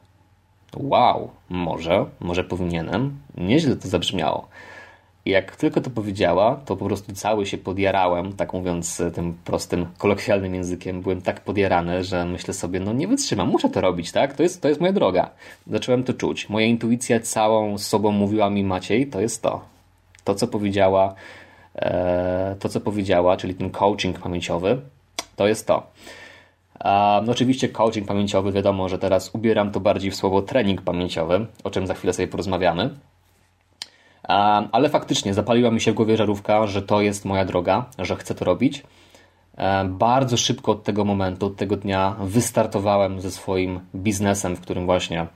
Wow, 0.77 1.29
może, 1.49 2.05
może 2.19 2.43
powinienem. 2.43 3.19
Nieźle 3.37 3.75
to 3.75 3.87
zabrzmiało. 3.87 4.47
Jak 5.25 5.55
tylko 5.55 5.81
to 5.81 5.89
powiedziała, 5.89 6.55
to 6.65 6.75
po 6.75 6.85
prostu 6.85 7.13
cały 7.13 7.45
się 7.45 7.57
podjarałem, 7.57 8.33
tak 8.33 8.53
mówiąc 8.53 9.01
tym 9.15 9.37
prostym, 9.45 9.85
kolokwialnym 9.97 10.55
językiem. 10.55 11.01
Byłem 11.01 11.21
tak 11.21 11.41
podjarany, 11.41 12.03
że 12.03 12.25
myślę 12.25 12.53
sobie, 12.53 12.79
no 12.79 12.93
nie 12.93 13.07
wytrzymam, 13.07 13.47
muszę 13.49 13.69
to 13.69 13.81
robić, 13.81 14.11
tak? 14.11 14.33
To 14.33 14.43
jest, 14.43 14.61
to 14.61 14.67
jest 14.67 14.81
moja 14.81 14.93
droga. 14.93 15.29
Zacząłem 15.67 16.03
to 16.03 16.13
czuć. 16.13 16.49
Moja 16.49 16.65
intuicja 16.65 17.19
całą 17.19 17.77
sobą 17.77 18.11
mówiła 18.11 18.49
mi 18.49 18.63
Maciej, 18.63 19.07
to 19.07 19.21
jest 19.21 19.41
to. 19.41 19.61
To, 20.23 20.35
co 20.35 20.47
powiedziała, 20.47 21.15
e, 21.75 22.55
to, 22.59 22.69
co 22.69 22.81
powiedziała, 22.81 23.37
czyli 23.37 23.55
ten 23.55 23.69
coaching 23.69 24.19
pamięciowy, 24.19 24.81
to 25.35 25.47
jest 25.47 25.67
to. 25.67 25.87
No 27.25 27.31
oczywiście 27.31 27.69
coaching 27.69 28.07
pamięciowy, 28.07 28.51
wiadomo, 28.51 28.89
że 28.89 28.99
teraz 28.99 29.35
ubieram 29.35 29.71
to 29.71 29.79
bardziej 29.79 30.11
w 30.11 30.15
słowo 30.15 30.41
trening 30.41 30.81
pamięciowy, 30.81 31.45
o 31.63 31.69
czym 31.69 31.87
za 31.87 31.93
chwilę 31.93 32.13
sobie 32.13 32.27
porozmawiamy. 32.27 32.89
Ale 34.71 34.89
faktycznie 34.89 35.33
zapaliła 35.33 35.71
mi 35.71 35.81
się 35.81 35.91
w 35.91 35.95
głowie 35.95 36.17
żarówka, 36.17 36.67
że 36.67 36.81
to 36.81 37.01
jest 37.01 37.25
moja 37.25 37.45
droga, 37.45 37.85
że 37.99 38.15
chcę 38.15 38.35
to 38.35 38.45
robić. 38.45 38.83
Bardzo 39.85 40.37
szybko 40.37 40.71
od 40.71 40.83
tego 40.83 41.05
momentu, 41.05 41.45
od 41.45 41.55
tego 41.55 41.77
dnia 41.77 42.15
wystartowałem 42.19 43.21
ze 43.21 43.31
swoim 43.31 43.79
biznesem, 43.95 44.55
w 44.55 44.61
którym 44.61 44.85
właśnie 44.85 45.27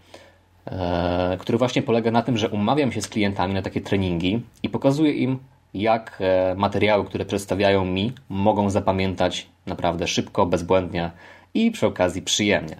e, 0.65 1.37
który 1.39 1.57
właśnie 1.57 1.81
polega 1.81 2.11
na 2.11 2.21
tym, 2.21 2.37
że 2.37 2.49
umawiam 2.49 2.91
się 2.91 3.01
z 3.01 3.07
klientami 3.07 3.53
na 3.53 3.61
takie 3.61 3.81
treningi 3.81 4.41
i 4.63 4.69
pokazuję 4.69 5.11
im, 5.11 5.39
jak 5.73 6.17
e, 6.21 6.55
materiały, 6.55 7.05
które 7.05 7.25
przedstawiają 7.25 7.85
mi, 7.85 8.11
mogą 8.29 8.69
zapamiętać 8.69 9.47
naprawdę 9.65 10.07
szybko, 10.07 10.45
bezbłędnie 10.45 11.11
i 11.53 11.71
przy 11.71 11.87
okazji 11.87 12.21
przyjemnie. 12.21 12.75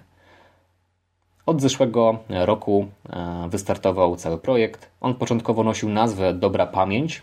Od 1.46 1.60
zeszłego 1.60 2.18
roku 2.28 2.86
e, 3.10 3.48
wystartował 3.50 4.16
cały 4.16 4.38
projekt. 4.38 4.90
On 5.00 5.14
początkowo 5.14 5.64
nosił 5.64 5.88
nazwę 5.88 6.34
Dobra 6.34 6.66
Pamięć, 6.66 7.22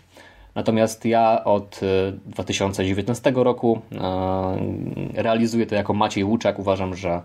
natomiast 0.54 1.04
ja 1.04 1.44
od 1.44 1.80
2019 2.26 3.30
e, 3.30 3.44
roku 3.44 3.80
e, 3.92 5.22
realizuję 5.22 5.66
to 5.66 5.74
jako 5.74 5.94
Maciej 5.94 6.24
Łuczak. 6.24 6.58
Uważam, 6.58 6.96
że 6.96 7.22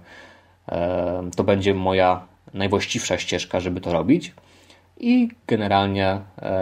to 1.35 1.43
będzie 1.43 1.73
moja 1.73 2.25
najwłaściwsza 2.53 3.17
ścieżka, 3.17 3.59
żeby 3.59 3.81
to 3.81 3.93
robić. 3.93 4.33
I 4.97 5.29
generalnie 5.47 6.19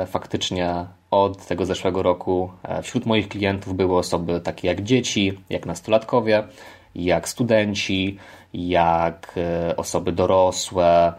faktycznie 0.07 0.85
od 1.11 1.45
tego 1.45 1.65
zeszłego 1.65 2.03
roku 2.03 2.51
wśród 2.83 3.05
moich 3.05 3.27
klientów 3.27 3.75
były 3.75 3.97
osoby 3.97 4.41
takie 4.41 4.67
jak 4.67 4.81
dzieci, 4.81 5.39
jak 5.49 5.65
nastolatkowie, 5.65 6.43
jak 6.95 7.29
studenci, 7.29 8.17
jak 8.55 9.35
e, 9.37 9.75
osoby 9.75 10.11
dorosłe, 10.11 11.13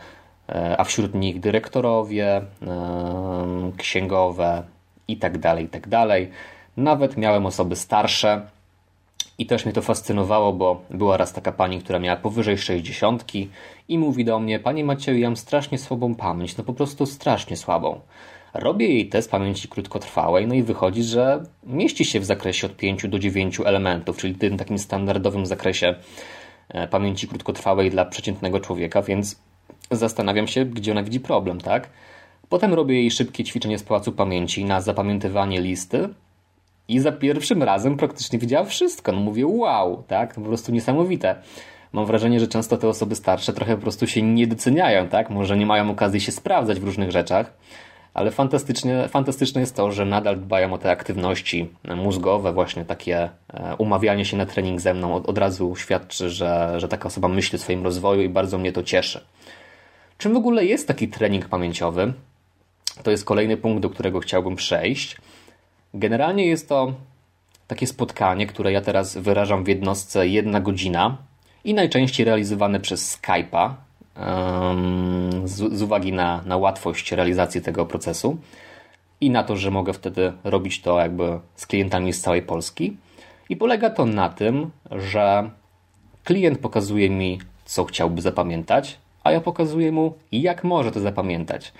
e, 0.49 0.81
a 0.81 0.85
wśród 0.85 1.15
nich 1.15 1.41
dyrektorowie, 1.41 2.37
e, 2.37 2.43
księgowe 3.77 4.63
itd., 5.09 5.41
tak 5.41 5.61
itd. 5.61 5.91
Tak 5.91 6.29
Nawet 6.77 7.17
miałem 7.17 7.47
osoby 7.47 7.77
starsze 7.77 8.41
i 9.39 9.47
też 9.47 9.65
mnie 9.65 9.75
to 9.75 9.83
fascynowało, 9.83 10.53
bo 10.53 10.81
była 10.91 11.17
raz 11.17 11.33
taka 11.33 11.53
pani, 11.53 11.79
która 11.79 11.99
miała 11.99 12.17
powyżej 12.17 12.59
60 12.59 13.25
i 13.89 13.99
mówi 13.99 14.25
do 14.25 14.39
mnie, 14.39 14.59
Panie 14.59 14.85
Macieju, 14.85 15.19
ja 15.19 15.29
mam 15.29 15.37
strasznie 15.37 15.79
słabą 15.79 16.15
pamięć, 16.15 16.57
no 16.57 16.65
po 16.65 16.73
prostu 16.73 17.07
strasznie 17.07 17.57
słabą. 17.57 18.01
Robię 18.55 18.89
jej 18.89 19.09
test 19.09 19.31
pamięci 19.31 19.69
krótkotrwałej, 19.69 20.47
no 20.47 20.55
i 20.55 20.63
wychodzi, 20.63 21.03
że 21.03 21.43
mieści 21.67 22.05
się 22.05 22.21
w 22.21 22.25
zakresie 22.25 22.67
od 22.67 22.77
5 22.77 23.09
do 23.09 23.19
9 23.19 23.61
elementów, 23.65 24.17
czyli 24.17 24.35
w 24.35 24.39
tym 24.39 24.57
takim 24.57 24.79
standardowym 24.79 25.47
zakresie 25.47 25.95
pamięci 26.91 27.29
krótkotrwałej 27.29 27.91
dla 27.91 28.05
przeciętnego 28.05 28.61
człowieka, 28.61 29.03
więc 29.03 29.41
zastanawiam 29.91 30.47
się, 30.47 30.65
gdzie 30.65 30.93
ona 30.93 31.03
widzi 31.03 31.21
problem, 31.21 31.61
tak? 31.61 31.89
Potem 32.49 32.75
robię 32.75 32.95
jej 32.95 33.11
szybkie 33.11 33.45
ćwiczenie 33.45 33.79
z 33.79 33.83
pałacu 33.83 34.13
pamięci 34.13 34.65
na 34.65 34.81
zapamiętywanie 34.81 35.61
listy 35.61 36.09
i 36.89 37.01
za 37.01 37.13
pierwszym 37.13 37.63
razem 37.63 37.97
praktycznie 37.97 38.39
widziała 38.39 38.65
wszystko. 38.65 39.13
No 39.13 39.21
mówię, 39.21 39.47
wow, 39.47 40.05
tak? 40.09 40.35
Po 40.35 40.41
prostu 40.41 40.73
niesamowite. 40.73 41.35
mam 41.93 42.07
wrażenie, 42.07 42.41
że 42.41 42.49
często 42.49 42.77
te 42.77 42.89
osoby 42.89 43.15
starsze 43.15 43.53
trochę 43.53 43.77
po 43.77 43.83
prostu 43.83 44.07
się 44.07 44.23
nie 44.23 44.47
doceniają, 44.47 45.09
tak? 45.09 45.31
Może 45.31 45.57
nie 45.57 45.67
mają 45.67 45.91
okazji 45.91 46.21
się 46.21 46.33
sprawdzać 46.33 46.81
w 46.81 46.85
różnych 46.85 47.11
rzeczach, 47.11 47.53
ale 48.17 48.31
fantastycznie, 48.31 49.09
fantastyczne 49.09 49.61
jest 49.61 49.77
to, 49.77 49.93
że 49.93 50.05
nadal 50.05 50.41
dbają 50.41 50.73
o 50.73 50.79
te 50.79 50.91
aktywności 50.91 51.71
mózgowe, 51.97 52.53
właśnie 52.53 52.85
takie 52.85 53.31
e, 53.53 53.77
umawianie 53.79 54.25
się 54.25 54.37
na 54.37 54.47
trening 54.47 54.81
ze 54.81 54.95
mną 54.95 55.15
od, 55.15 55.27
od 55.29 55.39
razu 55.39 55.77
świadczy, 55.77 56.31
że, 56.31 56.75
że 56.81 56.89
taka 56.89 57.07
osoba 57.07 57.29
myśli 57.29 57.57
o 57.57 57.59
swoim 57.59 57.85
rozwoju 57.85 58.23
i 58.23 58.29
bardzo 58.29 58.59
mnie 58.59 58.73
to 58.73 58.83
cieszy. 58.83 59.25
Czym 60.19 60.35
w 60.35 60.37
ogóle 60.37 60.65
jest 60.65 60.89
taki 60.89 61.09
trening 61.09 61.49
pamięciowy? 61.49 62.13
To 63.03 63.11
jest 63.11 63.25
kolejny 63.25 63.57
punkt, 63.57 63.83
do 63.83 63.91
którego 63.91 64.21
chciałbym 64.21 64.57
przejść. 64.57 65.17
Generalnie 65.95 66.47
jest 66.47 66.69
to 66.69 66.93
takie 67.67 67.87
spotkanie, 67.87 68.47
które 68.47 68.73
ja 68.73 68.81
teraz 68.81 69.17
wyrażam 69.17 69.65
w 69.65 69.69
jednostce 69.69 70.29
jedna 70.29 70.61
godzina 70.61 71.17
i 71.65 71.75
najczęściej 71.75 72.27
realizowane 72.27 72.81
przez 72.81 73.19
Skype'a 73.19 73.75
z, 75.45 75.79
z 75.79 75.83
uwagi 75.83 76.13
na, 76.13 76.43
na 76.47 76.57
łatwość 76.57 77.13
realizacji 77.13 77.63
tego 77.63 77.87
procesu 77.87 78.37
i 79.21 79.31
na 79.31 79.45
to, 79.45 79.57
że 79.57 79.71
mogę 79.71 79.93
wtedy 79.93 80.33
robić 80.45 80.81
to 80.83 81.01
jakby 81.01 81.39
z 81.57 81.67
klientami 81.67 82.13
z 82.13 82.21
całej 82.21 82.43
Polski. 82.43 82.97
I 83.49 83.57
polega 83.57 83.91
to 83.91 84.07
na 84.07 84.29
tym, 84.29 84.71
że 84.91 85.51
klient 86.25 86.59
pokazuje 86.59 87.11
mi, 87.11 87.41
co 87.65 87.85
chciałby 87.85 88.23
zapamiętać, 88.23 88.99
a 89.25 89.33
ja 89.33 89.41
pokazuję 89.41 89.93
mu, 89.93 90.15
jak 90.33 90.65
może 90.65 90.93
to 90.93 91.01
zapamiętać. 91.01 91.73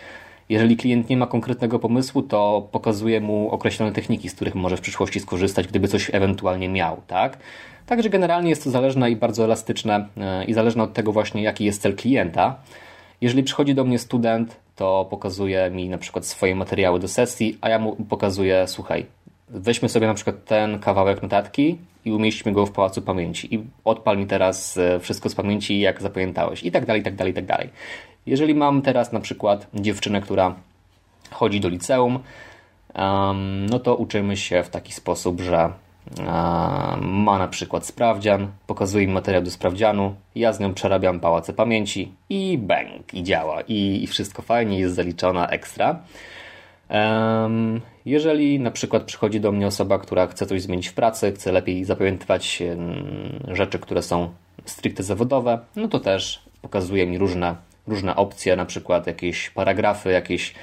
Jeżeli 0.49 0.77
klient 0.77 1.09
nie 1.09 1.17
ma 1.17 1.27
konkretnego 1.27 1.79
pomysłu, 1.79 2.23
to 2.23 2.69
pokazuję 2.73 3.21
mu 3.21 3.51
określone 3.51 3.93
techniki, 3.93 4.29
z 4.29 4.35
których 4.35 4.55
może 4.55 4.77
w 4.77 4.81
przyszłości 4.81 5.21
skorzystać, 5.21 5.67
gdyby 5.67 5.89
coś 5.89 6.11
ewentualnie 6.15 6.69
miał, 6.69 7.01
tak? 7.07 7.39
Także 7.87 8.11
generalnie 8.11 8.51
jest 8.51 8.65
to 8.65 8.71
zależne 8.71 9.11
i 9.11 9.17
bardzo 9.17 9.45
elastyczne 9.45 10.07
e, 10.17 10.45
i 10.45 10.55
zależne 10.55 10.83
od 10.83 10.93
tego 10.93 11.13
właśnie, 11.13 11.43
jaki 11.43 11.65
jest 11.65 11.83
cel 11.83 11.97
klienta. 11.97 12.57
Jeżeli 13.21 13.43
przychodzi 13.43 13.75
do 13.75 13.85
mnie 13.85 13.99
student, 13.99 14.57
to 14.77 15.07
pokazuje 15.11 15.71
mi 15.71 15.89
na 15.89 15.99
przykład 15.99 16.27
swoje 16.27 16.57
materiały 16.57 17.01
do 17.01 17.09
sesji, 17.09 17.59
a 17.61 17.69
ja 17.69 17.79
mu 17.79 17.97
pokazuję, 17.97 18.65
słuchaj, 18.69 19.07
weźmy 19.49 19.89
sobie 19.89 20.07
na 20.07 20.15
przykład 20.15 20.45
ten 20.45 20.79
kawałek 20.79 21.23
notatki 21.23 21.79
i 22.05 22.13
umieśćmy 22.13 22.53
go 22.53 22.67
w 22.67 22.73
pałacu 22.73 23.03
pamięci 23.03 23.55
i 23.55 23.65
odpal 23.85 24.19
mi 24.19 24.27
teraz 24.27 24.79
e, 24.79 25.01
wszystko 25.01 25.29
z 25.29 25.35
pamięci, 25.35 25.81
jak 25.81 26.03
zapamiętałeś 26.03 26.63
i 26.63 26.71
tak 26.71 26.87
dalej, 26.87 27.01
i 27.01 27.05
tak 27.05 27.15
dalej, 27.15 27.33
i 27.33 27.35
tak 27.35 27.47
dalej. 27.47 27.71
Jeżeli 28.27 28.55
mam 28.55 28.83
teraz 28.83 29.13
na 29.13 29.21
przykład 29.21 29.67
dziewczynę, 29.75 30.21
która 30.21 30.55
chodzi 31.31 31.61
do 31.61 31.69
liceum, 31.69 32.19
no 33.71 33.79
to 33.79 33.97
uczymy 33.97 34.37
się 34.37 34.63
w 34.63 34.71
taki 34.71 34.93
sposób, 34.93 35.41
że 35.41 35.71
ma 37.01 37.39
na 37.39 37.49
przykład 37.49 37.87
sprawdzian, 37.87 38.49
pokazuje 38.67 39.07
mi 39.07 39.13
materiał 39.13 39.43
do 39.43 39.51
sprawdzianu, 39.51 40.15
ja 40.35 40.53
z 40.53 40.61
nią 40.61 40.75
przerabiam 40.75 41.21
pałace 41.21 41.53
pamięci 41.53 42.13
i 42.31 42.59
bang, 42.59 43.15
i 43.15 43.23
działa, 43.23 43.61
i, 43.61 44.03
i 44.03 44.07
wszystko 44.07 44.43
fajnie, 44.43 44.79
jest 44.79 44.95
zaliczona 44.95 45.49
ekstra. 45.49 46.01
Jeżeli 48.05 48.61
na 48.61 48.71
przykład 48.71 49.03
przychodzi 49.03 49.41
do 49.41 49.53
mnie 49.53 49.67
osoba, 49.67 49.99
która 49.99 50.27
chce 50.27 50.47
coś 50.47 50.63
zmienić 50.63 50.89
w 50.89 50.95
pracy, 50.95 51.33
chce 51.33 51.53
lepiej 51.53 51.85
zapamiętywać 51.85 52.63
rzeczy, 53.49 53.79
które 53.79 54.03
są 54.03 54.31
stricte 54.65 55.03
zawodowe, 55.03 55.59
no 55.77 55.89
to 55.89 56.01
też 56.01 56.43
pokazuje 56.63 57.07
mi 57.07 57.19
różne, 57.19 57.57
różne 57.87 58.17
opcje, 58.17 58.57
na 58.57 58.65
przykład 58.65 59.07
jakieś 59.07 59.51
paragrafy, 59.51 60.11
jakieś 60.11 60.55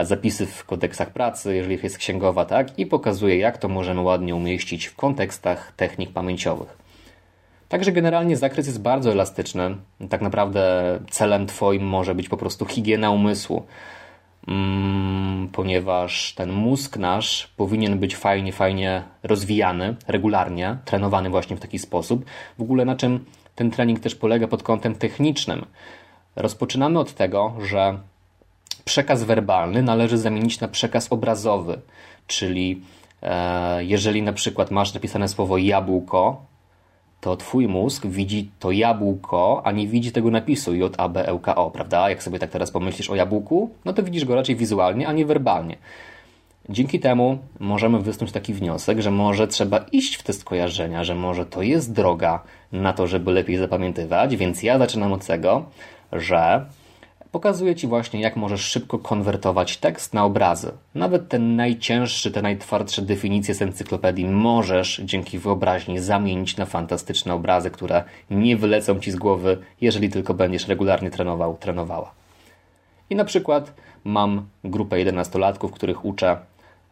zapisy 0.00 0.46
w 0.46 0.64
kodeksach 0.64 1.10
pracy, 1.10 1.56
jeżeli 1.56 1.78
jest 1.82 1.98
księgowa, 1.98 2.44
tak? 2.44 2.78
I 2.78 2.86
pokazuje, 2.86 3.38
jak 3.38 3.58
to 3.58 3.68
możemy 3.68 4.00
ładnie 4.00 4.34
umieścić 4.34 4.86
w 4.86 4.96
kontekstach 4.96 5.72
technik 5.76 6.12
pamięciowych. 6.12 6.78
Także 7.68 7.92
generalnie 7.92 8.36
zakres 8.36 8.66
jest 8.66 8.82
bardzo 8.82 9.12
elastyczny. 9.12 9.76
Tak 10.08 10.20
naprawdę 10.20 10.98
celem 11.10 11.46
Twoim 11.46 11.86
może 11.86 12.14
być 12.14 12.28
po 12.28 12.36
prostu 12.36 12.66
higiena 12.66 13.10
umysłu. 13.10 13.66
Mm, 14.48 15.48
ponieważ 15.52 16.34
ten 16.34 16.52
mózg 16.52 16.96
nasz 16.96 17.46
powinien 17.56 17.98
być 17.98 18.16
fajnie, 18.16 18.52
fajnie 18.52 19.02
rozwijany, 19.22 19.96
regularnie, 20.06 20.76
trenowany 20.84 21.30
właśnie 21.30 21.56
w 21.56 21.60
taki 21.60 21.78
sposób. 21.78 22.24
W 22.58 22.62
ogóle 22.62 22.84
na 22.84 22.96
czym 22.96 23.24
ten 23.54 23.70
trening 23.70 24.00
też 24.00 24.14
polega 24.14 24.48
pod 24.48 24.62
kątem 24.62 24.94
technicznym. 24.94 25.64
Rozpoczynamy 26.36 26.98
od 26.98 27.14
tego, 27.14 27.54
że 27.64 27.98
przekaz 28.88 29.24
werbalny 29.24 29.82
należy 29.82 30.18
zamienić 30.18 30.60
na 30.60 30.68
przekaz 30.68 31.12
obrazowy, 31.12 31.80
czyli 32.26 32.82
e, 33.22 33.84
jeżeli 33.84 34.22
na 34.22 34.32
przykład 34.32 34.70
masz 34.70 34.94
napisane 34.94 35.28
słowo 35.28 35.58
jabłko, 35.58 36.42
to 37.20 37.36
twój 37.36 37.68
mózg 37.68 38.06
widzi 38.06 38.50
to 38.58 38.70
jabłko, 38.72 39.62
a 39.64 39.72
nie 39.72 39.86
widzi 39.88 40.12
tego 40.12 40.30
napisu 40.30 40.74
J, 40.74 40.94
A, 40.98 41.08
B, 41.08 41.26
L, 41.26 41.38
K, 41.38 41.54
O, 41.54 41.70
prawda? 41.70 42.10
Jak 42.10 42.22
sobie 42.22 42.38
tak 42.38 42.50
teraz 42.50 42.70
pomyślisz 42.70 43.10
o 43.10 43.14
jabłku, 43.14 43.70
no 43.84 43.92
to 43.92 44.02
widzisz 44.02 44.24
go 44.24 44.34
raczej 44.34 44.56
wizualnie, 44.56 45.08
a 45.08 45.12
nie 45.12 45.26
werbalnie. 45.26 45.76
Dzięki 46.68 47.00
temu 47.00 47.38
możemy 47.60 47.98
wysnuć 48.00 48.32
taki 48.32 48.54
wniosek, 48.54 49.00
że 49.00 49.10
może 49.10 49.48
trzeba 49.48 49.78
iść 49.92 50.16
w 50.16 50.22
test 50.22 50.44
kojarzenia, 50.44 51.04
że 51.04 51.14
może 51.14 51.46
to 51.46 51.62
jest 51.62 51.92
droga 51.92 52.42
na 52.72 52.92
to, 52.92 53.06
żeby 53.06 53.32
lepiej 53.32 53.56
zapamiętywać, 53.56 54.36
więc 54.36 54.62
ja 54.62 54.78
zaczynam 54.78 55.12
od 55.12 55.26
tego, 55.26 55.64
że 56.12 56.66
pokazuje 57.32 57.74
Ci 57.74 57.86
właśnie, 57.86 58.20
jak 58.20 58.36
możesz 58.36 58.60
szybko 58.60 58.98
konwertować 58.98 59.76
tekst 59.76 60.14
na 60.14 60.24
obrazy. 60.24 60.72
Nawet 60.94 61.28
ten 61.28 61.56
najcięższy, 61.56 62.30
te 62.30 62.42
najtwardsze 62.42 63.02
definicje 63.02 63.54
z 63.54 63.62
encyklopedii 63.62 64.26
możesz 64.26 65.00
dzięki 65.04 65.38
wyobraźni 65.38 65.98
zamienić 65.98 66.56
na 66.56 66.66
fantastyczne 66.66 67.34
obrazy, 67.34 67.70
które 67.70 68.04
nie 68.30 68.56
wylecą 68.56 69.00
Ci 69.00 69.10
z 69.10 69.16
głowy, 69.16 69.58
jeżeli 69.80 70.08
tylko 70.08 70.34
będziesz 70.34 70.68
regularnie 70.68 71.10
trenował, 71.10 71.56
trenowała. 71.56 72.12
I 73.10 73.16
na 73.16 73.24
przykład 73.24 73.74
mam 74.04 74.46
grupę 74.64 74.96
11-latków, 74.96 75.70
których 75.70 76.04
uczę 76.04 76.36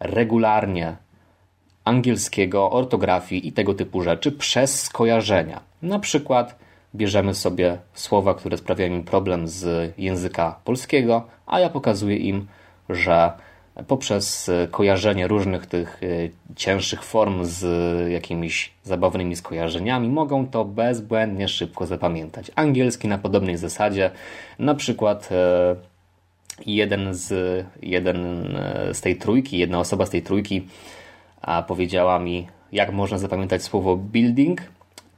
regularnie 0.00 0.96
angielskiego, 1.84 2.70
ortografii 2.70 3.48
i 3.48 3.52
tego 3.52 3.74
typu 3.74 4.02
rzeczy 4.02 4.32
przez 4.32 4.82
skojarzenia. 4.82 5.60
Na 5.82 5.98
przykład 5.98 6.65
bierzemy 6.96 7.34
sobie 7.34 7.78
słowa, 7.94 8.34
które 8.34 8.56
sprawiają 8.56 8.92
im 8.92 9.04
problem 9.04 9.48
z 9.48 9.92
języka 9.98 10.60
polskiego, 10.64 11.26
a 11.46 11.60
ja 11.60 11.70
pokazuję 11.70 12.16
im, 12.16 12.46
że 12.88 13.32
poprzez 13.86 14.50
kojarzenie 14.70 15.28
różnych 15.28 15.66
tych 15.66 16.00
e, 16.02 16.06
cięższych 16.56 17.02
form 17.02 17.44
z 17.44 17.62
jakimiś 18.12 18.72
zabawnymi 18.84 19.36
skojarzeniami 19.36 20.08
mogą 20.08 20.46
to 20.46 20.64
bezbłędnie 20.64 21.48
szybko 21.48 21.86
zapamiętać. 21.86 22.50
Angielski 22.54 23.08
na 23.08 23.18
podobnej 23.18 23.56
zasadzie, 23.56 24.10
na 24.58 24.74
przykład 24.74 25.28
e, 25.32 25.76
jeden 26.66 27.14
z, 27.14 27.66
jeden 27.82 28.46
e, 28.56 28.94
z 28.94 29.00
tej 29.00 29.16
trójki, 29.16 29.58
jedna 29.58 29.78
osoba 29.78 30.06
z 30.06 30.10
tej 30.10 30.22
trójki 30.22 30.66
powiedziała 31.66 32.18
mi, 32.18 32.46
jak 32.72 32.92
można 32.92 33.18
zapamiętać 33.18 33.62
słowo 33.62 33.96
building, 33.96 34.62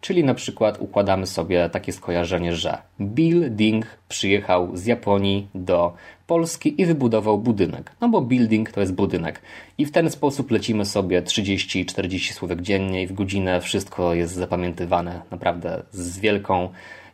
Czyli 0.01 0.25
na 0.25 0.35
przykład 0.35 0.81
układamy 0.81 1.27
sobie 1.27 1.71
takie 1.71 1.93
skojarzenie, 1.93 2.57
że 2.57 2.79
building 3.01 3.87
przyjechał 4.09 4.77
z 4.77 4.87
Japonii 4.87 5.49
do 5.55 5.95
Polski 6.27 6.81
i 6.83 6.87
wybudował 6.87 7.39
budynek. 7.39 7.93
No 8.01 8.09
bo 8.09 8.21
building 8.21 8.73
to 8.73 8.81
jest 8.81 8.95
budynek. 8.95 9.43
I 9.79 9.87
w 9.87 9.93
ten 9.93 10.11
sposób 10.11 10.51
lecimy 10.51 10.85
sobie 10.85 11.23
30-40 11.23 12.33
słówek 12.33 12.63
dziennie 12.63 13.03
i 13.03 13.07
w 13.07 13.13
godzinę 13.13 13.61
wszystko 13.61 14.15
jest 14.15 14.35
zapamiętywane 14.35 15.23
naprawdę 15.31 15.83
z 15.93 16.19
wielką 16.19 16.69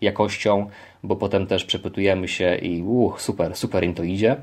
jakością, 0.05 0.67
bo 1.03 1.17
potem 1.17 1.47
też 1.47 1.64
przepytujemy 1.64 2.29
się 2.29 2.57
i 2.57 2.83
uh, 2.83 3.21
super, 3.21 3.57
super 3.57 3.85
im 3.85 3.95
to 3.95 4.03
idzie. 4.03 4.37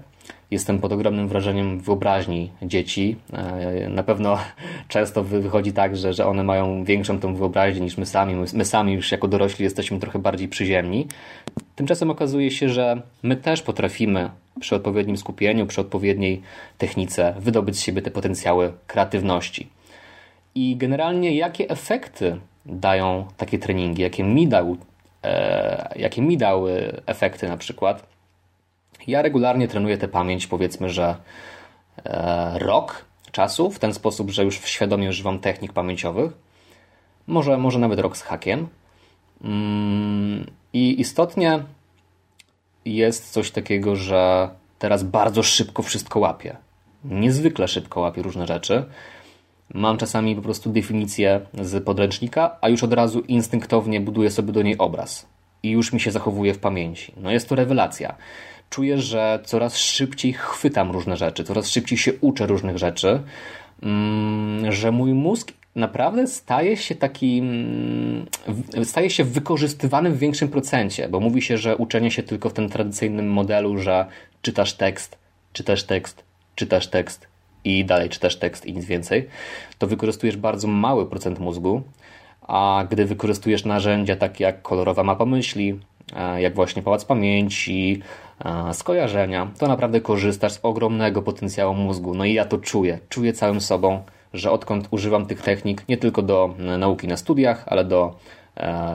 Jestem 0.51 0.79
pod 0.79 0.91
ogromnym 0.91 1.27
wrażeniem 1.27 1.79
wyobraźni 1.79 2.51
dzieci. 2.61 3.15
E, 3.33 3.89
na 3.89 4.03
pewno 4.03 4.37
często 4.87 5.23
wychodzi 5.23 5.73
tak, 5.73 5.97
że, 5.97 6.13
że 6.13 6.27
one 6.27 6.43
mają 6.43 6.83
większą 6.83 7.19
tą 7.19 7.35
wyobraźnię 7.35 7.81
niż 7.81 7.97
my 7.97 8.05
sami. 8.05 8.35
My 8.53 8.65
sami 8.65 8.93
już 8.93 9.11
jako 9.11 9.27
dorośli 9.27 9.63
jesteśmy 9.63 9.99
trochę 9.99 10.19
bardziej 10.19 10.47
przyziemni. 10.47 11.07
Tymczasem 11.75 12.11
okazuje 12.11 12.51
się, 12.51 12.69
że 12.69 13.01
my 13.23 13.35
też 13.35 13.61
potrafimy 13.61 14.29
przy 14.59 14.75
odpowiednim 14.75 15.17
skupieniu, 15.17 15.67
przy 15.67 15.81
odpowiedniej 15.81 16.41
technice 16.77 17.33
wydobyć 17.39 17.77
z 17.77 17.81
siebie 17.81 18.01
te 18.01 18.11
potencjały 18.11 18.73
kreatywności. 18.87 19.67
I 20.55 20.75
generalnie 20.75 21.35
jakie 21.35 21.69
efekty 21.69 22.37
dają 22.65 23.25
takie 23.37 23.59
treningi, 23.59 24.01
jakie 24.01 24.23
mi, 24.23 24.47
dał, 24.47 24.77
jakie 25.95 26.21
mi 26.21 26.37
dały 26.37 27.01
efekty 27.05 27.47
na 27.47 27.57
przykład, 27.57 28.11
ja 29.07 29.21
regularnie 29.21 29.67
trenuję 29.67 29.97
tę 29.97 30.07
pamięć, 30.07 30.47
powiedzmy, 30.47 30.89
że 30.89 31.15
e, 32.05 32.59
rok 32.59 33.05
czasu, 33.31 33.71
w 33.71 33.79
ten 33.79 33.93
sposób, 33.93 34.29
że 34.29 34.43
już 34.43 34.55
świadomie 34.55 35.09
używam 35.09 35.39
technik 35.39 35.73
pamięciowych. 35.73 36.31
Może, 37.27 37.57
może 37.57 37.79
nawet 37.79 37.99
rok 37.99 38.17
z 38.17 38.21
hakiem. 38.21 38.67
Mm, 39.43 40.51
I 40.73 41.01
istotnie 41.01 41.63
jest 42.85 43.31
coś 43.31 43.51
takiego, 43.51 43.95
że 43.95 44.49
teraz 44.79 45.03
bardzo 45.03 45.43
szybko 45.43 45.83
wszystko 45.83 46.19
łapię. 46.19 46.57
Niezwykle 47.03 47.67
szybko 47.67 47.99
łapię 47.99 48.21
różne 48.21 48.47
rzeczy. 48.47 48.85
Mam 49.73 49.97
czasami 49.97 50.35
po 50.35 50.41
prostu 50.41 50.69
definicję 50.69 51.41
z 51.61 51.83
podręcznika, 51.83 52.57
a 52.61 52.69
już 52.69 52.83
od 52.83 52.93
razu 52.93 53.19
instynktownie 53.19 54.01
buduję 54.01 54.31
sobie 54.31 54.53
do 54.53 54.61
niej 54.61 54.77
obraz. 54.77 55.27
I 55.63 55.69
już 55.69 55.93
mi 55.93 55.99
się 55.99 56.11
zachowuje 56.11 56.53
w 56.53 56.59
pamięci. 56.59 57.13
No 57.17 57.31
jest 57.31 57.49
to 57.49 57.55
rewelacja. 57.55 58.15
Czuję, 58.69 58.97
że 58.97 59.39
coraz 59.43 59.77
szybciej 59.77 60.33
chwytam 60.33 60.91
różne 60.91 61.17
rzeczy, 61.17 61.43
coraz 61.43 61.69
szybciej 61.69 61.97
się 61.97 62.13
uczę 62.21 62.47
różnych 62.47 62.77
rzeczy, 62.77 63.21
mm, 63.83 64.71
że 64.71 64.91
mój 64.91 65.13
mózg 65.13 65.51
naprawdę 65.75 66.27
staje 66.27 66.77
się 66.77 66.95
taki, 66.95 67.39
mm, 67.39 68.25
staje 68.83 69.09
się 69.09 69.23
wykorzystywany 69.23 70.11
w 70.11 70.17
większym 70.17 70.47
procencie, 70.47 71.09
bo 71.09 71.19
mówi 71.19 71.41
się, 71.41 71.57
że 71.57 71.77
uczenie 71.77 72.11
się 72.11 72.23
tylko 72.23 72.49
w 72.49 72.53
tym 72.53 72.69
tradycyjnym 72.69 73.31
modelu, 73.31 73.77
że 73.77 74.05
czytasz 74.41 74.73
tekst, 74.73 75.17
czytasz 75.53 75.83
tekst, 75.83 76.23
czytasz 76.55 76.87
tekst 76.87 77.30
i 77.63 77.85
dalej 77.85 78.09
czytasz 78.09 78.35
tekst 78.35 78.65
i 78.65 78.73
nic 78.73 78.85
więcej, 78.85 79.27
to 79.77 79.87
wykorzystujesz 79.87 80.37
bardzo 80.37 80.67
mały 80.67 81.05
procent 81.05 81.39
mózgu, 81.39 81.81
a 82.41 82.85
gdy 82.89 83.05
wykorzystujesz 83.05 83.65
narzędzia 83.65 84.15
takie 84.15 84.43
jak 84.43 84.61
kolorowa 84.61 85.03
mapa 85.03 85.25
myśli, 85.25 85.79
e, 86.15 86.41
jak 86.41 86.55
właśnie 86.55 86.81
pałac 86.81 87.05
pamięci, 87.05 88.01
e, 88.45 88.73
skojarzenia, 88.73 89.51
to 89.59 89.67
naprawdę 89.67 90.01
korzystasz 90.01 90.51
z 90.51 90.59
ogromnego 90.63 91.21
potencjału 91.21 91.75
mózgu. 91.75 92.13
No 92.13 92.25
i 92.25 92.33
ja 92.33 92.45
to 92.45 92.57
czuję, 92.57 92.99
czuję 93.09 93.33
całym 93.33 93.61
sobą, 93.61 94.03
że 94.33 94.51
odkąd 94.51 94.87
używam 94.91 95.25
tych 95.25 95.41
technik 95.41 95.87
nie 95.89 95.97
tylko 95.97 96.21
do 96.21 96.55
e, 96.59 96.77
nauki 96.77 97.07
na 97.07 97.17
studiach, 97.17 97.63
ale 97.67 97.85
do 97.85 98.15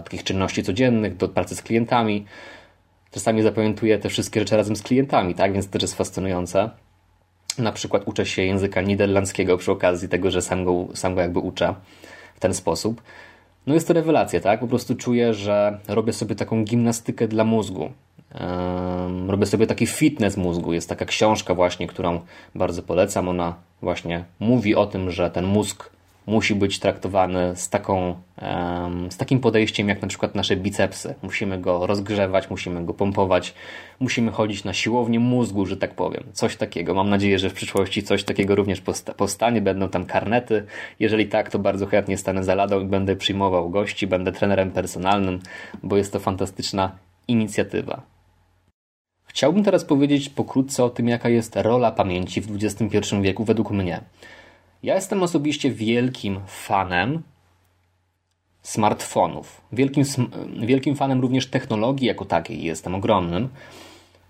takich 0.05 0.24
czynności 0.24 0.62
codziennych, 0.62 1.16
do 1.16 1.29
pracy 1.29 1.57
z 1.57 1.62
klientami. 1.62 2.24
Czasami 3.11 3.42
zapamiętuję 3.42 3.98
te 3.98 4.09
wszystkie 4.09 4.40
rzeczy 4.40 4.57
razem 4.57 4.76
z 4.76 4.83
klientami, 4.83 5.35
tak? 5.35 5.52
Więc 5.52 5.66
to 5.66 5.72
też 5.72 5.83
jest 5.83 5.94
fascynujące. 5.94 6.70
Na 7.58 7.72
przykład 7.72 8.02
uczę 8.06 8.26
się 8.26 8.42
języka 8.42 8.80
niderlandzkiego 8.80 9.58
przy 9.58 9.72
okazji 9.72 10.08
tego, 10.08 10.30
że 10.30 10.42
sam 10.42 10.64
go, 10.64 10.86
sam 10.94 11.14
go 11.14 11.20
jakby 11.20 11.38
uczę 11.38 11.74
w 12.34 12.40
ten 12.40 12.54
sposób. 12.54 13.02
No 13.66 13.74
jest 13.74 13.88
to 13.88 13.94
rewelacja, 13.94 14.40
tak? 14.40 14.60
Po 14.60 14.66
prostu 14.66 14.94
czuję, 14.94 15.34
że 15.34 15.78
robię 15.88 16.12
sobie 16.12 16.34
taką 16.34 16.64
gimnastykę 16.64 17.28
dla 17.28 17.44
mózgu. 17.44 17.90
Robię 19.28 19.46
sobie 19.46 19.66
taki 19.66 19.86
fitness 19.86 20.36
mózgu. 20.36 20.72
Jest 20.72 20.88
taka 20.88 21.04
książka 21.04 21.54
właśnie, 21.54 21.86
którą 21.86 22.20
bardzo 22.54 22.82
polecam. 22.82 23.28
Ona 23.28 23.54
właśnie 23.82 24.24
mówi 24.40 24.74
o 24.74 24.86
tym, 24.86 25.10
że 25.10 25.30
ten 25.30 25.44
mózg 25.44 25.90
musi 26.26 26.54
być 26.54 26.78
traktowany 26.78 27.56
z, 27.56 27.68
taką, 27.68 28.14
z 29.10 29.16
takim 29.16 29.40
podejściem 29.40 29.88
jak 29.88 30.02
na 30.02 30.08
przykład 30.08 30.34
nasze 30.34 30.56
bicepsy. 30.56 31.14
Musimy 31.22 31.58
go 31.58 31.86
rozgrzewać, 31.86 32.50
musimy 32.50 32.84
go 32.84 32.94
pompować, 32.94 33.54
musimy 34.00 34.32
chodzić 34.32 34.64
na 34.64 34.72
siłownię 34.72 35.20
mózgu, 35.20 35.66
że 35.66 35.76
tak 35.76 35.94
powiem. 35.94 36.24
Coś 36.32 36.56
takiego. 36.56 36.94
Mam 36.94 37.10
nadzieję, 37.10 37.38
że 37.38 37.50
w 37.50 37.54
przyszłości 37.54 38.02
coś 38.02 38.24
takiego 38.24 38.54
również 38.54 38.82
powstanie. 39.16 39.60
Będą 39.60 39.88
tam 39.88 40.06
karnety. 40.06 40.64
Jeżeli 41.00 41.26
tak, 41.26 41.50
to 41.50 41.58
bardzo 41.58 41.86
chętnie 41.86 42.18
stanę 42.18 42.44
za 42.44 42.54
ladą 42.54 42.80
i 42.80 42.84
będę 42.84 43.16
przyjmował 43.16 43.70
gości, 43.70 44.06
będę 44.06 44.32
trenerem 44.32 44.70
personalnym, 44.70 45.40
bo 45.82 45.96
jest 45.96 46.12
to 46.12 46.20
fantastyczna 46.20 46.98
inicjatywa. 47.28 48.02
Chciałbym 49.26 49.64
teraz 49.64 49.84
powiedzieć 49.84 50.28
pokrótce 50.28 50.84
o 50.84 50.90
tym, 50.90 51.08
jaka 51.08 51.28
jest 51.28 51.56
rola 51.56 51.92
pamięci 51.92 52.40
w 52.40 52.54
XXI 52.54 52.98
wieku 53.22 53.44
według 53.44 53.70
mnie. 53.70 54.00
Ja 54.82 54.94
jestem 54.94 55.22
osobiście 55.22 55.70
wielkim 55.70 56.40
fanem 56.46 57.22
smartfonów. 58.62 59.60
Wielkim, 59.72 60.04
wielkim 60.66 60.96
fanem 60.96 61.20
również 61.20 61.46
technologii 61.46 62.06
jako 62.06 62.24
takiej. 62.24 62.62
Jestem 62.62 62.94
ogromnym. 62.94 63.48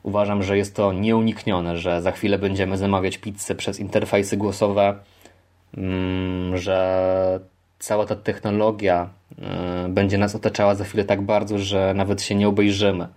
Uważam, 0.02 0.42
że 0.42 0.56
jest 0.56 0.76
to 0.76 0.92
nieuniknione, 0.92 1.78
że 1.78 2.02
za 2.02 2.12
chwilę 2.12 2.38
będziemy 2.38 2.78
zamawiać 2.78 3.18
pizzę 3.18 3.54
przez 3.54 3.80
interfejsy 3.80 4.36
głosowe, 4.36 4.94
mm, 5.76 6.56
że 6.56 7.40
cała 7.78 8.06
ta 8.06 8.16
technologia 8.16 9.08
y, 9.86 9.88
będzie 9.88 10.18
nas 10.18 10.34
otaczała 10.34 10.74
za 10.74 10.84
chwilę 10.84 11.04
tak 11.04 11.22
bardzo, 11.22 11.58
że 11.58 11.94
nawet 11.94 12.22
się 12.22 12.34
nie 12.34 12.48
obejrzymy. 12.48 13.08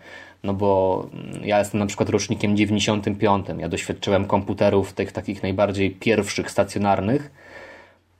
No 0.44 0.54
bo 0.54 1.06
ja 1.44 1.60
jestem 1.60 1.80
na 1.80 1.86
przykład 1.86 2.10
rocznikiem 2.10 2.58
95. 2.58 3.46
Ja 3.58 3.70
doświadczyłem 3.70 4.26
komputerów 4.26 4.94
tych 4.94 5.12
takich 5.12 5.44
najbardziej 5.44 5.92
pierwszych, 5.92 6.52
stacjonarnych, 6.52 7.32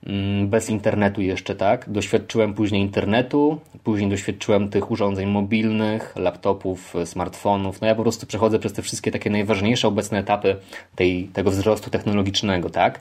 mm, 0.06 0.48
bez 0.48 0.70
internetu 0.70 1.22
jeszcze, 1.22 1.54
tak. 1.54 1.90
Doświadczyłem 1.90 2.54
później 2.54 2.82
internetu, 2.82 3.60
później 3.84 4.10
doświadczyłem 4.10 4.68
tych 4.68 4.90
urządzeń 4.90 5.28
mobilnych, 5.28 6.16
laptopów, 6.16 6.94
smartfonów. 7.04 7.80
No 7.80 7.86
ja 7.86 7.94
po 7.94 8.02
prostu 8.02 8.26
przechodzę 8.26 8.58
przez 8.58 8.72
te 8.72 8.82
wszystkie 8.82 9.10
takie 9.10 9.30
najważniejsze 9.30 9.88
obecne 9.88 10.18
etapy 10.18 10.56
tej, 10.96 11.24
tego 11.24 11.50
wzrostu 11.50 11.90
technologicznego, 11.90 12.70
tak. 12.70 13.00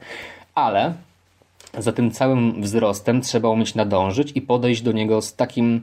Ale 0.55 0.93
za 1.77 1.93
tym 1.93 2.11
całym 2.11 2.61
wzrostem 2.61 3.21
trzeba 3.21 3.49
umieć 3.49 3.75
nadążyć 3.75 4.31
i 4.35 4.41
podejść 4.41 4.81
do 4.81 4.91
niego 4.91 5.21
z 5.21 5.35
takim 5.35 5.81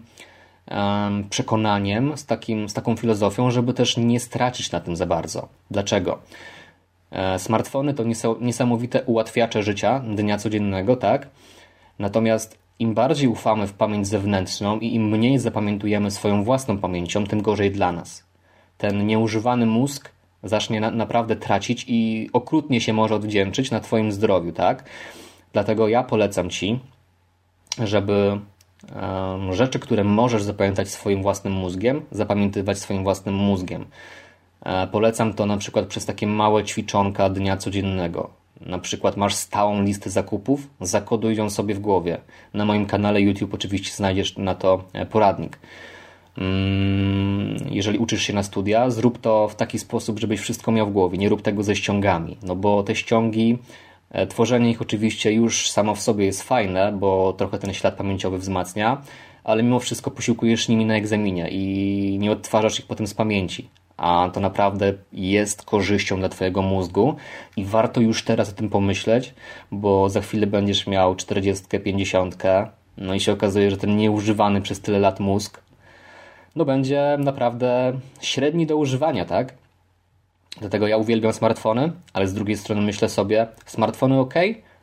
przekonaniem, 1.30 2.18
z, 2.18 2.26
takim, 2.26 2.68
z 2.68 2.74
taką 2.74 2.96
filozofią, 2.96 3.50
żeby 3.50 3.74
też 3.74 3.96
nie 3.96 4.20
stracić 4.20 4.72
na 4.72 4.80
tym 4.80 4.96
za 4.96 5.06
bardzo. 5.06 5.48
Dlaczego? 5.70 6.18
E, 7.10 7.38
smartfony 7.38 7.94
to 7.94 8.04
niesamowite 8.40 9.02
ułatwiacze 9.02 9.62
życia 9.62 10.00
dnia 10.00 10.38
codziennego, 10.38 10.96
tak? 10.96 11.28
Natomiast 11.98 12.58
im 12.78 12.94
bardziej 12.94 13.28
ufamy 13.28 13.66
w 13.66 13.72
pamięć 13.72 14.08
zewnętrzną 14.08 14.78
i 14.78 14.94
im 14.94 15.08
mniej 15.08 15.38
zapamiętujemy 15.38 16.10
swoją 16.10 16.44
własną 16.44 16.78
pamięcią, 16.78 17.26
tym 17.26 17.42
gorzej 17.42 17.70
dla 17.70 17.92
nas. 17.92 18.24
Ten 18.78 19.06
nieużywany 19.06 19.66
mózg 19.66 20.12
zacznie 20.42 20.80
na, 20.80 20.90
naprawdę 20.90 21.36
tracić 21.36 21.84
i 21.88 22.30
okrutnie 22.32 22.80
się 22.80 22.92
może 22.92 23.14
odwdzięczyć 23.14 23.70
na 23.70 23.80
Twoim 23.80 24.12
zdrowiu, 24.12 24.52
tak? 24.52 24.84
Dlatego 25.52 25.88
ja 25.88 26.02
polecam 26.02 26.50
Ci, 26.50 26.80
żeby 27.78 28.40
rzeczy, 29.50 29.78
które 29.78 30.04
możesz 30.04 30.42
zapamiętać 30.42 30.88
swoim 30.88 31.22
własnym 31.22 31.52
mózgiem, 31.52 32.02
zapamiętywać 32.10 32.78
swoim 32.78 33.02
własnym 33.02 33.34
mózgiem. 33.34 33.84
E, 34.64 34.86
polecam 34.86 35.34
to 35.34 35.46
na 35.46 35.56
przykład 35.56 35.86
przez 35.86 36.06
takie 36.06 36.26
małe 36.26 36.64
ćwiczonka 36.64 37.30
dnia 37.30 37.56
codziennego. 37.56 38.30
Na 38.60 38.78
przykład 38.78 39.16
masz 39.16 39.34
stałą 39.34 39.82
listę 39.82 40.10
zakupów, 40.10 40.66
zakoduj 40.80 41.36
ją 41.36 41.50
sobie 41.50 41.74
w 41.74 41.78
głowie. 41.78 42.18
Na 42.54 42.64
moim 42.64 42.86
kanale 42.86 43.20
YouTube 43.20 43.54
oczywiście 43.54 43.92
znajdziesz 43.96 44.36
na 44.36 44.54
to 44.54 44.84
e, 44.92 45.06
poradnik. 45.06 45.58
Mm, 46.38 47.56
jeżeli 47.70 47.98
uczysz 47.98 48.22
się 48.22 48.32
na 48.32 48.42
studia, 48.42 48.90
zrób 48.90 49.18
to 49.18 49.48
w 49.48 49.54
taki 49.54 49.78
sposób, 49.78 50.18
żebyś 50.18 50.40
wszystko 50.40 50.72
miał 50.72 50.86
w 50.86 50.92
głowie. 50.92 51.18
Nie 51.18 51.28
rób 51.28 51.42
tego 51.42 51.62
ze 51.62 51.76
ściągami, 51.76 52.36
no 52.42 52.56
bo 52.56 52.82
te 52.82 52.94
ściągi 52.94 53.58
tworzenie 54.28 54.70
ich 54.70 54.82
oczywiście 54.82 55.32
już 55.32 55.70
samo 55.70 55.94
w 55.94 56.00
sobie 56.00 56.24
jest 56.24 56.42
fajne, 56.42 56.92
bo 56.92 57.32
trochę 57.32 57.58
ten 57.58 57.74
ślad 57.74 57.94
pamięciowy 57.94 58.38
wzmacnia, 58.38 59.02
ale 59.44 59.62
mimo 59.62 59.80
wszystko 59.80 60.10
posiłkujesz 60.10 60.68
nimi 60.68 60.86
na 60.86 60.96
egzaminie 60.96 61.48
i 61.50 62.16
nie 62.20 62.32
odtwarzasz 62.32 62.78
ich 62.78 62.86
potem 62.86 63.06
z 63.06 63.14
pamięci. 63.14 63.68
A 63.96 64.30
to 64.32 64.40
naprawdę 64.40 64.94
jest 65.12 65.64
korzyścią 65.64 66.18
dla 66.18 66.28
Twojego 66.28 66.62
mózgu 66.62 67.16
i 67.56 67.64
warto 67.64 68.00
już 68.00 68.24
teraz 68.24 68.50
o 68.50 68.52
tym 68.52 68.68
pomyśleć, 68.68 69.34
bo 69.70 70.08
za 70.08 70.20
chwilę 70.20 70.46
będziesz 70.46 70.86
miał 70.86 71.14
40, 71.14 71.64
50, 71.84 72.42
no 72.96 73.14
i 73.14 73.20
się 73.20 73.32
okazuje, 73.32 73.70
że 73.70 73.76
ten 73.76 73.96
nieużywany 73.96 74.62
przez 74.62 74.80
tyle 74.80 74.98
lat 74.98 75.20
mózg 75.20 75.66
no 76.56 76.64
będzie 76.64 77.16
naprawdę 77.18 77.92
średni 78.20 78.66
do 78.66 78.76
używania, 78.76 79.24
tak? 79.24 79.54
Dlatego 80.60 80.86
ja 80.86 80.96
uwielbiam 80.96 81.32
smartfony, 81.32 81.92
ale 82.12 82.28
z 82.28 82.34
drugiej 82.34 82.56
strony 82.56 82.82
myślę 82.82 83.08
sobie, 83.08 83.46
smartfony 83.66 84.20
ok, 84.20 84.34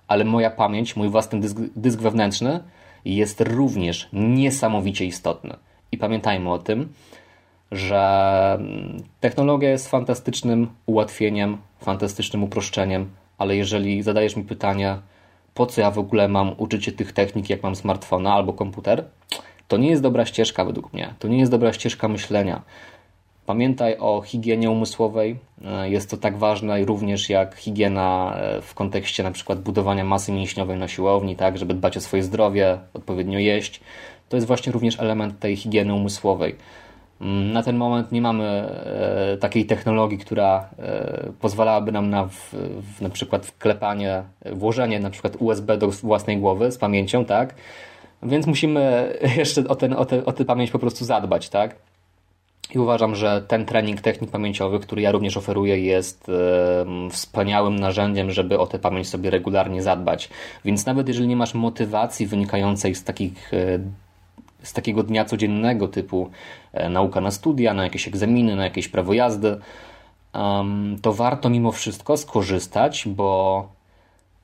ale 0.07 0.25
moja 0.25 0.49
pamięć, 0.49 0.95
mój 0.95 1.09
własny 1.09 1.39
dysk, 1.39 1.57
dysk 1.75 1.99
wewnętrzny 1.99 2.63
jest 3.05 3.41
również 3.41 4.09
niesamowicie 4.13 5.05
istotny. 5.05 5.55
I 5.91 5.97
pamiętajmy 5.97 6.51
o 6.51 6.59
tym, 6.59 6.93
że 7.71 8.59
technologia 9.19 9.69
jest 9.69 9.89
fantastycznym 9.89 10.67
ułatwieniem, 10.85 11.57
fantastycznym 11.79 12.43
uproszczeniem, 12.43 13.09
ale 13.37 13.55
jeżeli 13.55 14.03
zadajesz 14.03 14.35
mi 14.35 14.43
pytanie, 14.43 14.97
po 15.53 15.65
co 15.65 15.81
ja 15.81 15.91
w 15.91 15.99
ogóle 15.99 16.27
mam 16.27 16.55
uczyć 16.57 16.85
się 16.85 16.91
tych 16.91 17.11
technik, 17.11 17.49
jak 17.49 17.63
mam 17.63 17.75
smartfona 17.75 18.33
albo 18.33 18.53
komputer, 18.53 19.05
to 19.67 19.77
nie 19.77 19.89
jest 19.89 20.01
dobra 20.01 20.25
ścieżka 20.25 20.65
według 20.65 20.93
mnie. 20.93 21.13
To 21.19 21.27
nie 21.27 21.39
jest 21.39 21.51
dobra 21.51 21.73
ścieżka 21.73 22.07
myślenia. 22.07 22.61
Pamiętaj 23.45 23.97
o 23.99 24.21
higienie 24.21 24.71
umysłowej. 24.71 25.35
E, 25.65 25.89
jest 25.89 26.09
to 26.09 26.17
tak 26.17 26.37
ważne 26.37 26.85
również 26.85 27.29
jak 27.29 27.55
higiena 27.55 28.35
e, 28.35 28.61
w 28.61 28.73
kontekście 28.73 29.23
na 29.23 29.31
przykład 29.31 29.61
budowania 29.61 30.03
masy 30.03 30.31
mięśniowej 30.31 30.77
na 30.77 30.87
siłowni, 30.87 31.35
tak, 31.35 31.57
żeby 31.57 31.73
dbać 31.73 31.97
o 31.97 32.01
swoje 32.01 32.23
zdrowie, 32.23 32.77
odpowiednio 32.93 33.39
jeść. 33.39 33.81
To 34.29 34.37
jest 34.37 34.47
właśnie 34.47 34.71
również 34.71 34.99
element 34.99 35.39
tej 35.39 35.55
higieny 35.55 35.93
umysłowej. 35.93 36.55
Mm, 37.21 37.51
na 37.51 37.63
ten 37.63 37.77
moment 37.77 38.11
nie 38.11 38.21
mamy 38.21 38.43
e, 38.45 39.37
takiej 39.37 39.65
technologii, 39.65 40.17
która 40.17 40.69
pozwalałaby 41.41 41.91
nam 41.91 42.09
na, 42.09 42.27
w, 42.27 42.53
na 43.01 43.09
przykład 43.09 43.45
wklepanie, 43.45 44.23
włożenie 44.51 44.99
na 44.99 45.09
przykład 45.09 45.35
USB 45.39 45.77
do 45.77 45.87
własnej 45.87 46.37
głowy 46.37 46.71
z 46.71 46.77
pamięcią, 46.77 47.25
tak? 47.25 47.55
Więc 48.23 48.47
musimy 48.47 49.13
jeszcze 49.37 49.67
o, 49.67 49.75
ten, 49.75 49.93
o, 49.93 50.05
te, 50.05 50.25
o 50.25 50.31
tę 50.31 50.45
pamięć 50.45 50.71
po 50.71 50.79
prostu 50.79 51.05
zadbać, 51.05 51.49
tak? 51.49 51.75
I 52.75 52.79
uważam, 52.79 53.15
że 53.15 53.41
ten 53.47 53.65
trening 53.65 54.01
technik 54.01 54.31
pamięciowych, 54.31 54.81
który 54.81 55.01
ja 55.01 55.11
również 55.11 55.37
oferuję, 55.37 55.79
jest 55.79 56.31
wspaniałym 57.09 57.75
narzędziem, 57.75 58.31
żeby 58.31 58.59
o 58.59 58.67
tę 58.67 58.79
pamięć 58.79 59.09
sobie 59.09 59.29
regularnie 59.29 59.83
zadbać. 59.83 60.29
Więc 60.65 60.85
nawet 60.85 61.07
jeżeli 61.07 61.27
nie 61.27 61.35
masz 61.35 61.53
motywacji 61.53 62.27
wynikającej 62.27 62.95
z 62.95 63.03
takich 63.03 63.53
e, 63.53 63.79
z 64.63 64.73
takiego 64.73 65.03
dnia 65.03 65.25
codziennego 65.25 65.87
typu 65.87 66.29
e, 66.73 66.89
nauka 66.89 67.21
na 67.21 67.31
studia, 67.31 67.73
na 67.73 67.83
jakieś 67.83 68.07
egzaminy, 68.07 68.55
na 68.55 68.63
jakieś 68.63 68.87
prawo 68.87 69.13
jazdy, 69.13 69.59
to 71.01 71.13
warto 71.13 71.49
mimo 71.49 71.71
wszystko 71.71 72.17
skorzystać, 72.17 73.03
bo 73.07 73.67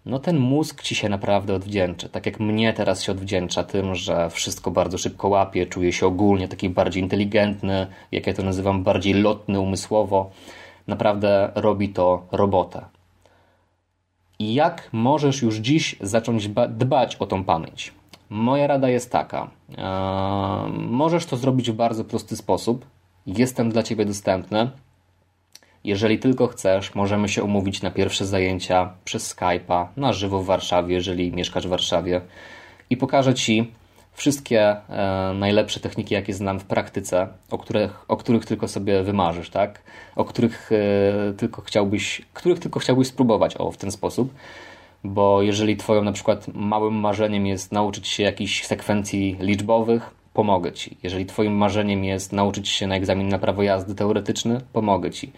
no 0.09 0.19
ten 0.19 0.37
mózg 0.37 0.81
ci 0.81 0.95
się 0.95 1.09
naprawdę 1.09 1.53
odwdzięczy. 1.53 2.09
Tak 2.09 2.25
jak 2.25 2.39
mnie 2.39 2.73
teraz 2.73 3.03
się 3.03 3.11
odwdzięcza 3.11 3.63
tym, 3.63 3.95
że 3.95 4.29
wszystko 4.29 4.71
bardzo 4.71 4.97
szybko 4.97 5.27
łapie, 5.27 5.65
czuję 5.65 5.93
się 5.93 6.07
ogólnie 6.07 6.47
taki 6.47 6.69
bardziej 6.69 7.03
inteligentny, 7.03 7.87
jak 8.11 8.27
ja 8.27 8.33
to 8.33 8.43
nazywam, 8.43 8.83
bardziej 8.83 9.13
lotny 9.13 9.59
umysłowo. 9.59 10.31
Naprawdę 10.87 11.51
robi 11.55 11.89
to 11.89 12.27
robotę. 12.31 12.85
I 14.39 14.53
jak 14.53 14.89
możesz 14.91 15.41
już 15.41 15.55
dziś 15.55 15.95
zacząć 16.01 16.49
dbać 16.69 17.15
o 17.15 17.25
tą 17.25 17.43
pamięć? 17.43 17.93
Moja 18.29 18.67
rada 18.67 18.89
jest 18.89 19.11
taka. 19.11 19.49
możesz 20.71 21.25
to 21.25 21.37
zrobić 21.37 21.71
w 21.71 21.75
bardzo 21.75 22.03
prosty 22.03 22.35
sposób. 22.35 22.85
Jestem 23.25 23.69
dla 23.69 23.83
Ciebie 23.83 24.05
dostępny. 24.05 24.69
Jeżeli 25.83 26.19
tylko 26.19 26.47
chcesz, 26.47 26.95
możemy 26.95 27.29
się 27.29 27.43
umówić 27.43 27.81
na 27.81 27.91
pierwsze 27.91 28.25
zajęcia 28.25 28.93
przez 29.05 29.35
Skype'a 29.35 29.87
na 29.97 30.13
żywo 30.13 30.43
w 30.43 30.45
Warszawie, 30.45 30.95
jeżeli 30.95 31.31
mieszkasz 31.31 31.67
w 31.67 31.69
Warszawie 31.69 32.21
i 32.89 32.97
pokażę 32.97 33.33
Ci 33.33 33.71
wszystkie 34.13 34.61
e, 34.61 35.33
najlepsze 35.35 35.79
techniki, 35.79 36.13
jakie 36.13 36.33
znam 36.33 36.59
w 36.59 36.65
praktyce, 36.65 37.27
o 37.51 37.57
których, 37.57 38.05
o 38.07 38.17
których 38.17 38.45
tylko 38.45 38.67
sobie 38.67 39.03
wymarzysz, 39.03 39.49
tak? 39.49 39.81
O 40.15 40.25
których 40.25 40.71
e, 40.71 41.33
tylko 41.33 41.61
chciałbyś, 41.61 42.21
których 42.33 42.59
tylko 42.59 42.79
chciałbyś 42.79 43.07
spróbować 43.07 43.55
o, 43.57 43.71
w 43.71 43.77
ten 43.77 43.91
sposób. 43.91 44.33
Bo 45.03 45.41
jeżeli 45.41 45.77
Twoją 45.77 46.03
na 46.03 46.11
przykład 46.11 46.47
małym 46.53 46.93
marzeniem 46.93 47.47
jest 47.47 47.71
nauczyć 47.71 48.07
się 48.07 48.23
jakichś 48.23 48.65
sekwencji 48.65 49.37
liczbowych, 49.39 50.09
pomogę 50.33 50.71
Ci. 50.71 50.97
Jeżeli 51.03 51.25
Twoim 51.25 51.53
marzeniem 51.53 52.03
jest 52.03 52.33
nauczyć 52.33 52.69
się 52.69 52.87
na 52.87 52.95
egzamin 52.95 53.29
na 53.29 53.39
prawo 53.39 53.63
jazdy 53.63 53.95
teoretyczny, 53.95 54.61
pomogę 54.73 55.11
Ci. 55.11 55.31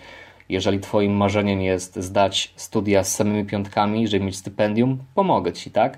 Jeżeli 0.51 0.79
Twoim 0.79 1.13
marzeniem 1.13 1.61
jest 1.61 1.95
zdać 1.95 2.53
studia 2.55 3.03
z 3.03 3.15
samymi 3.15 3.45
piątkami, 3.45 4.07
żeby 4.07 4.25
mieć 4.25 4.37
stypendium, 4.37 4.97
pomogę 5.15 5.53
Ci, 5.53 5.71
tak? 5.71 5.97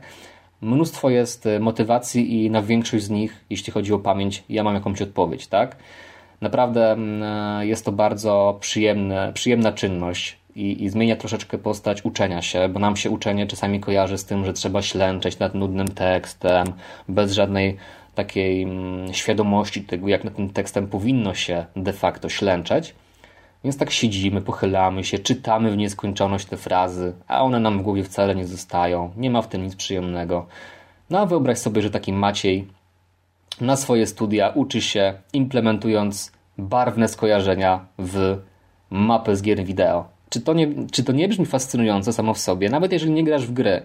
Mnóstwo 0.61 1.09
jest 1.09 1.45
e, 1.45 1.59
motywacji 1.59 2.45
i 2.45 2.51
na 2.51 2.61
większość 2.61 3.03
z 3.03 3.09
nich, 3.09 3.45
jeśli 3.49 3.73
chodzi 3.73 3.93
o 3.93 3.99
pamięć, 3.99 4.43
ja 4.49 4.63
mam 4.63 4.75
jakąś 4.75 5.01
odpowiedź, 5.01 5.47
tak? 5.47 5.75
Naprawdę 6.41 6.91
mm, 6.91 7.23
e, 7.23 7.67
jest 7.67 7.85
to 7.85 7.91
bardzo 7.91 8.57
przyjemne, 8.59 9.31
przyjemna 9.33 9.71
czynność 9.71 10.37
i, 10.55 10.83
i 10.83 10.89
zmienia 10.89 11.15
troszeczkę 11.15 11.57
postać 11.57 12.05
uczenia 12.05 12.41
się, 12.41 12.69
bo 12.69 12.79
nam 12.79 12.95
się 12.95 13.09
uczenie 13.09 13.47
czasami 13.47 13.79
kojarzy 13.79 14.17
z 14.17 14.25
tym, 14.25 14.45
że 14.45 14.53
trzeba 14.53 14.81
ślęczeć 14.81 15.39
nad 15.39 15.55
nudnym 15.55 15.87
tekstem, 15.87 16.67
bez 17.09 17.31
żadnej 17.31 17.77
takiej 18.15 18.63
mm, 18.63 19.13
świadomości 19.13 19.81
tego, 19.81 20.07
jak 20.07 20.23
nad 20.23 20.35
tym 20.35 20.49
tekstem 20.49 20.87
powinno 20.87 21.33
się 21.33 21.65
de 21.75 21.93
facto 21.93 22.29
ślęczeć. 22.29 22.95
Więc 23.63 23.77
tak 23.77 23.91
siedzimy, 23.91 24.41
pochylamy 24.41 25.03
się, 25.03 25.19
czytamy 25.19 25.71
w 25.71 25.77
nieskończoność 25.77 26.45
te 26.45 26.57
frazy, 26.57 27.13
a 27.27 27.43
one 27.43 27.59
nam 27.59 27.79
w 27.79 27.81
głowie 27.81 28.03
wcale 28.03 28.35
nie 28.35 28.45
zostają. 28.45 29.11
Nie 29.17 29.29
ma 29.29 29.41
w 29.41 29.47
tym 29.47 29.63
nic 29.63 29.75
przyjemnego. 29.75 30.45
No 31.09 31.19
a 31.19 31.25
wyobraź 31.25 31.57
sobie, 31.57 31.81
że 31.81 31.89
taki 31.89 32.13
Maciej 32.13 32.67
na 33.61 33.75
swoje 33.75 34.07
studia 34.07 34.49
uczy 34.49 34.81
się 34.81 35.13
implementując 35.33 36.31
barwne 36.57 37.07
skojarzenia 37.07 37.85
w 37.99 38.37
mapę 38.89 39.35
z 39.35 39.41
gier 39.41 39.63
wideo. 39.63 40.05
Czy 40.29 40.41
to, 40.41 40.53
nie, 40.53 40.67
czy 40.91 41.03
to 41.03 41.11
nie 41.11 41.27
brzmi 41.27 41.45
fascynująco 41.45 42.13
samo 42.13 42.33
w 42.33 42.39
sobie? 42.39 42.69
Nawet 42.69 42.91
jeżeli 42.91 43.11
nie 43.11 43.23
grasz 43.23 43.47
w 43.47 43.53
gry, 43.53 43.83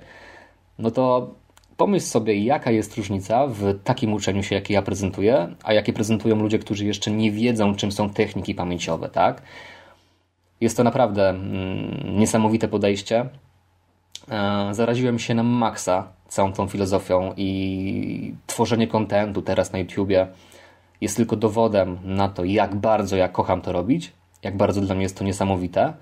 no 0.78 0.90
to 0.90 1.34
pomyśl 1.78 2.06
sobie, 2.06 2.44
jaka 2.44 2.70
jest 2.70 2.96
różnica 2.96 3.46
w 3.46 3.74
takim 3.84 4.12
uczeniu 4.12 4.42
się, 4.42 4.54
jakie 4.54 4.74
ja 4.74 4.82
prezentuję, 4.82 5.54
a 5.64 5.72
jakie 5.72 5.92
prezentują 5.92 6.36
ludzie, 6.36 6.58
którzy 6.58 6.86
jeszcze 6.86 7.10
nie 7.10 7.32
wiedzą, 7.32 7.74
czym 7.74 7.92
są 7.92 8.10
techniki 8.10 8.54
pamięciowe, 8.54 9.08
tak? 9.08 9.42
Jest 10.60 10.76
to 10.76 10.84
naprawdę 10.84 11.28
mm, 11.28 12.18
niesamowite 12.18 12.68
podejście. 12.68 13.28
E, 14.30 14.68
zaraziłem 14.74 15.18
się 15.18 15.34
na 15.34 15.42
maksa 15.42 16.08
całą 16.28 16.52
tą 16.52 16.68
filozofią 16.68 17.32
i 17.36 18.34
tworzenie 18.46 18.86
kontentu 18.86 19.42
teraz 19.42 19.72
na 19.72 19.78
YouTubie 19.78 20.26
jest 21.00 21.16
tylko 21.16 21.36
dowodem 21.36 21.98
na 22.04 22.28
to, 22.28 22.44
jak 22.44 22.74
bardzo 22.74 23.16
ja 23.16 23.28
kocham 23.28 23.60
to 23.60 23.72
robić, 23.72 24.12
jak 24.42 24.56
bardzo 24.56 24.80
dla 24.80 24.94
mnie 24.94 25.02
jest 25.02 25.18
to 25.18 25.24
niesamowite, 25.24 25.92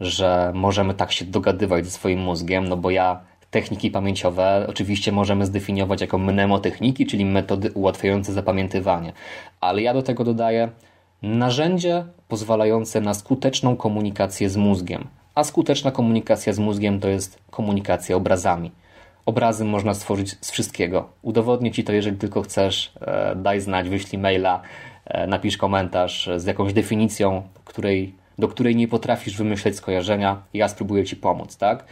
że 0.00 0.52
możemy 0.54 0.94
tak 0.94 1.12
się 1.12 1.24
dogadywać 1.24 1.84
ze 1.84 1.90
swoim 1.90 2.18
mózgiem, 2.20 2.68
no 2.68 2.76
bo 2.76 2.90
ja 2.90 3.20
Techniki 3.50 3.90
pamięciowe 3.90 4.66
oczywiście 4.68 5.12
możemy 5.12 5.46
zdefiniować 5.46 6.00
jako 6.00 6.18
mnemotechniki, 6.18 7.06
czyli 7.06 7.24
metody 7.24 7.72
ułatwiające 7.72 8.32
zapamiętywanie, 8.32 9.12
ale 9.60 9.82
ja 9.82 9.94
do 9.94 10.02
tego 10.02 10.24
dodaję 10.24 10.68
narzędzie 11.22 12.04
pozwalające 12.28 13.00
na 13.00 13.14
skuteczną 13.14 13.76
komunikację 13.76 14.50
z 14.50 14.56
mózgiem. 14.56 15.06
A 15.34 15.44
skuteczna 15.44 15.90
komunikacja 15.90 16.52
z 16.52 16.58
mózgiem 16.58 17.00
to 17.00 17.08
jest 17.08 17.38
komunikacja 17.50 18.16
obrazami. 18.16 18.70
Obrazy 19.26 19.64
można 19.64 19.94
stworzyć 19.94 20.36
z 20.40 20.50
wszystkiego. 20.50 21.08
Udowodnię 21.22 21.70
Ci 21.70 21.84
to, 21.84 21.92
jeżeli 21.92 22.16
tylko 22.16 22.42
chcesz. 22.42 22.92
E, 23.00 23.36
daj 23.36 23.60
znać, 23.60 23.88
wyślij 23.88 24.22
maila, 24.22 24.62
e, 25.04 25.26
napisz 25.26 25.56
komentarz 25.56 26.30
z 26.36 26.46
jakąś 26.46 26.72
definicją, 26.72 27.42
której, 27.64 28.14
do 28.38 28.48
której 28.48 28.76
nie 28.76 28.88
potrafisz 28.88 29.36
wymyśleć 29.36 29.76
skojarzenia. 29.76 30.42
Ja 30.54 30.68
spróbuję 30.68 31.04
Ci 31.04 31.16
pomóc, 31.16 31.56
tak? 31.56 31.84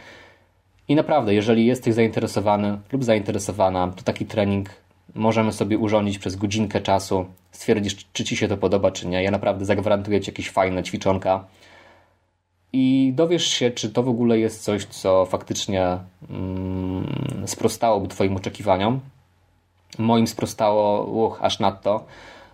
I 0.87 0.95
naprawdę, 0.95 1.33
jeżeli 1.33 1.65
jesteś 1.65 1.93
zainteresowany 1.93 2.77
lub 2.91 3.03
zainteresowana, 3.03 3.87
to 3.95 4.03
taki 4.03 4.25
trening 4.25 4.69
możemy 5.15 5.53
sobie 5.53 5.77
urządzić 5.77 6.19
przez 6.19 6.35
godzinkę 6.35 6.81
czasu. 6.81 7.25
Stwierdzisz, 7.51 7.95
czy 8.13 8.23
Ci 8.23 8.37
się 8.37 8.47
to 8.47 8.57
podoba, 8.57 8.91
czy 8.91 9.07
nie. 9.07 9.23
Ja 9.23 9.31
naprawdę 9.31 9.65
zagwarantuję 9.65 10.21
Ci 10.21 10.31
jakieś 10.31 10.49
fajne 10.49 10.83
ćwiczonka. 10.83 11.45
I 12.73 13.13
dowiesz 13.15 13.47
się, 13.47 13.71
czy 13.71 13.89
to 13.89 14.03
w 14.03 14.09
ogóle 14.09 14.39
jest 14.39 14.63
coś, 14.63 14.85
co 14.85 15.25
faktycznie 15.25 15.97
mm, 16.29 17.43
sprostałoby 17.45 18.07
Twoim 18.07 18.35
oczekiwaniom. 18.35 18.99
Moim 19.97 20.27
sprostało 20.27 21.03
uch, 21.05 21.39
aż 21.41 21.59
nadto 21.59 22.05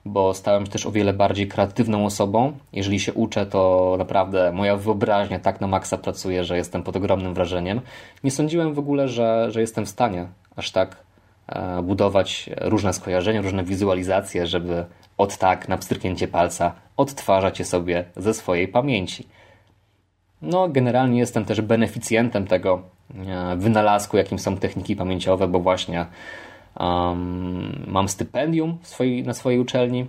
bo 0.06 0.34
stałem 0.34 0.66
się 0.66 0.72
też 0.72 0.86
o 0.86 0.92
wiele 0.92 1.14
bardziej 1.14 1.48
kreatywną 1.48 2.06
osobą. 2.06 2.54
Jeżeli 2.74 3.00
się 3.00 3.14
uczę, 3.14 3.46
to 3.46 3.96
naprawdę 3.98 4.52
moja 4.52 4.78
wyobraźnia 4.78 5.40
tak 5.40 5.62
na 5.62 5.68
maksa 5.68 5.98
pracuje, 5.98 6.44
że 6.44 6.58
jestem 6.58 6.84
pod 6.84 6.96
ogromnym 6.96 7.34
wrażeniem. 7.34 7.82
Nie 8.24 8.32
sądziłem 8.32 8.74
w 8.74 8.80
ogóle, 8.80 9.08
że, 9.08 9.52
że 9.52 9.62
jestem 9.62 9.86
w 9.86 9.90
stanie 9.90 10.28
aż 10.56 10.72
tak 10.72 10.98
e, 11.48 11.82
budować 11.82 12.50
różne 12.62 12.94
skojarzenia, 12.94 13.42
różne 13.42 13.64
wizualizacje, 13.64 14.48
żeby 14.48 14.86
od 15.18 15.38
tak 15.38 15.70
na 15.70 15.78
pstryknięcie 15.78 16.28
palca 16.28 16.74
odtwarzać 16.98 17.60
je 17.60 17.66
sobie 17.66 18.06
ze 18.16 18.34
swojej 18.34 18.68
pamięci. 18.68 19.28
No, 20.42 20.70
generalnie 20.70 21.20
jestem 21.20 21.46
też 21.46 21.62
beneficjentem 21.62 22.48
tego 22.48 22.82
e, 23.16 23.56
wynalazku, 23.58 24.18
jakim 24.18 24.40
są 24.40 24.58
techniki 24.58 24.96
pamięciowe, 24.96 25.48
bo 25.48 25.60
właśnie 25.60 26.06
Um, 26.80 27.86
mam 27.88 28.10
stypendium 28.10 28.78
swojej, 28.82 29.24
na 29.24 29.34
swojej 29.34 29.60
uczelni. 29.60 30.06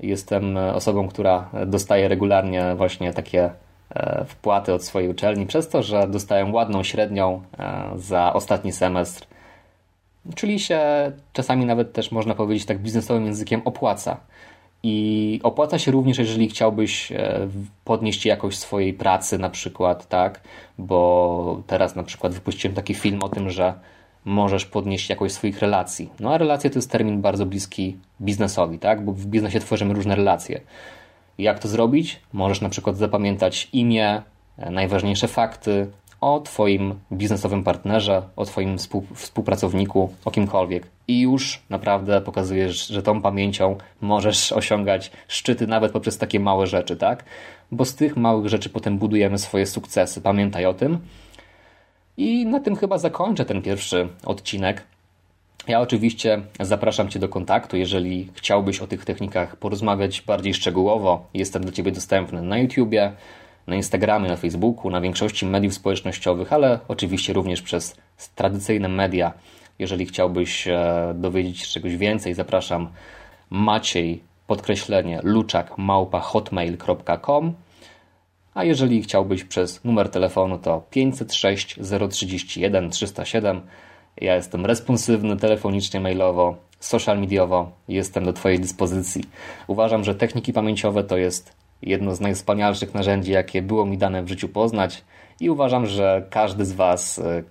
Jestem 0.00 0.56
osobą, 0.56 1.08
która 1.08 1.50
dostaje 1.66 2.08
regularnie 2.08 2.74
właśnie 2.76 3.12
takie 3.12 3.50
e, 3.94 4.24
wpłaty 4.24 4.74
od 4.74 4.84
swojej 4.84 5.10
uczelni, 5.10 5.46
przez 5.46 5.68
to, 5.68 5.82
że 5.82 6.08
dostaję 6.08 6.44
ładną 6.44 6.82
średnią 6.82 7.42
e, 7.58 7.90
za 7.96 8.32
ostatni 8.32 8.72
semestr. 8.72 9.26
Czyli 10.34 10.60
się 10.60 10.80
czasami 11.32 11.66
nawet 11.66 11.92
też 11.92 12.12
można 12.12 12.34
powiedzieć 12.34 12.66
tak 12.66 12.78
biznesowym 12.78 13.26
językiem 13.26 13.62
opłaca. 13.64 14.16
I 14.82 15.40
opłaca 15.42 15.78
się 15.78 15.90
również, 15.90 16.18
jeżeli 16.18 16.48
chciałbyś 16.48 17.12
e, 17.12 17.48
podnieść 17.84 18.26
jakość 18.26 18.58
swojej 18.58 18.94
pracy, 18.94 19.38
na 19.38 19.50
przykład, 19.50 20.08
tak? 20.08 20.40
Bo 20.78 21.62
teraz 21.66 21.96
na 21.96 22.02
przykład 22.02 22.32
wypuściłem 22.32 22.74
taki 22.74 22.94
film 22.94 23.22
o 23.22 23.28
tym, 23.28 23.50
że 23.50 23.74
możesz 24.24 24.66
podnieść 24.66 25.10
jakość 25.10 25.34
swoich 25.34 25.58
relacji. 25.58 26.10
No 26.20 26.34
a 26.34 26.38
relacje 26.38 26.70
to 26.70 26.78
jest 26.78 26.90
termin 26.90 27.20
bardzo 27.20 27.46
bliski 27.46 27.96
biznesowi, 28.20 28.78
tak? 28.78 29.04
Bo 29.04 29.12
w 29.12 29.26
biznesie 29.26 29.60
tworzymy 29.60 29.94
różne 29.94 30.16
relacje. 30.16 30.60
Jak 31.38 31.58
to 31.58 31.68
zrobić? 31.68 32.20
Możesz 32.32 32.60
na 32.60 32.68
przykład 32.68 32.96
zapamiętać 32.96 33.68
imię, 33.72 34.22
e, 34.58 34.70
najważniejsze 34.70 35.28
fakty 35.28 35.86
o 36.20 36.40
Twoim 36.40 36.94
biznesowym 37.12 37.64
partnerze, 37.64 38.22
o 38.36 38.44
Twoim 38.44 38.76
współpracowniku, 39.14 40.14
o 40.24 40.30
kimkolwiek. 40.30 40.86
I 41.08 41.20
już 41.20 41.62
naprawdę 41.70 42.20
pokazujesz, 42.20 42.86
że 42.86 43.02
tą 43.02 43.22
pamięcią 43.22 43.76
możesz 44.00 44.52
osiągać 44.62 45.10
szczyty 45.28 45.66
nawet 45.66 45.92
poprzez 45.92 46.18
takie 46.18 46.40
małe 46.40 46.66
rzeczy, 46.66 46.96
tak? 46.96 47.24
Bo 47.72 47.84
z 47.84 47.94
tych 47.94 48.16
małych 48.16 48.48
rzeczy 48.48 48.70
potem 48.70 48.98
budujemy 48.98 49.38
swoje 49.38 49.66
sukcesy. 49.66 50.20
Pamiętaj 50.20 50.66
o 50.66 50.74
tym. 50.74 50.98
I 52.20 52.46
na 52.46 52.60
tym 52.60 52.76
chyba 52.76 52.98
zakończę 52.98 53.44
ten 53.44 53.62
pierwszy 53.62 54.08
odcinek. 54.24 54.84
Ja 55.68 55.80
oczywiście 55.80 56.42
zapraszam 56.60 57.08
Cię 57.08 57.18
do 57.18 57.28
kontaktu, 57.28 57.76
jeżeli 57.76 58.28
chciałbyś 58.34 58.80
o 58.80 58.86
tych 58.86 59.04
technikach 59.04 59.56
porozmawiać 59.56 60.22
bardziej 60.22 60.54
szczegółowo. 60.54 61.26
Jestem 61.34 61.62
dla 61.62 61.72
Ciebie 61.72 61.92
dostępny 61.92 62.42
na 62.42 62.58
YouTubie, 62.58 63.12
na 63.66 63.76
Instagramie, 63.76 64.28
na 64.28 64.36
Facebooku, 64.36 64.90
na 64.90 65.00
większości 65.00 65.46
mediów 65.46 65.74
społecznościowych, 65.74 66.52
ale 66.52 66.78
oczywiście 66.88 67.32
również 67.32 67.62
przez 67.62 67.96
tradycyjne 68.34 68.88
media. 68.88 69.32
Jeżeli 69.78 70.06
chciałbyś 70.06 70.68
e, 70.68 71.14
dowiedzieć 71.16 71.58
się 71.58 71.66
czegoś 71.66 71.96
więcej, 71.96 72.34
zapraszam 72.34 72.88
Maciej 73.50 74.22
podkreślenie 74.46 75.20
luczak 75.22 75.78
małpa 75.78 76.20
hotmail.com 76.20 77.54
a 78.60 78.64
jeżeli 78.64 79.02
chciałbyś 79.02 79.44
przez 79.44 79.84
numer 79.84 80.08
telefonu 80.08 80.58
to 80.58 80.82
506 80.90 81.78
031 82.10 82.90
307 82.90 83.60
ja 84.20 84.34
jestem 84.36 84.66
responsywny 84.66 85.36
telefonicznie, 85.36 86.00
mailowo, 86.00 86.56
social 86.80 87.20
mediowo. 87.20 87.70
Jestem 87.88 88.24
do 88.24 88.32
Twojej 88.32 88.60
dyspozycji. 88.60 89.24
Uważam, 89.66 90.04
że 90.04 90.14
techniki 90.14 90.52
pamięciowe 90.52 91.04
to 91.04 91.16
jest 91.16 91.52
jedno 91.82 92.14
z 92.14 92.20
najwspanialszych 92.20 92.94
narzędzi, 92.94 93.32
jakie 93.32 93.62
było 93.62 93.86
mi 93.86 93.98
dane 93.98 94.22
w 94.22 94.28
życiu 94.28 94.48
poznać 94.48 95.04
i 95.40 95.50
uważam, 95.50 95.86
że 95.86 96.26
każdy 96.30 96.64
z 96.64 96.72
Was, 96.72 97.18
e, 97.18 97.42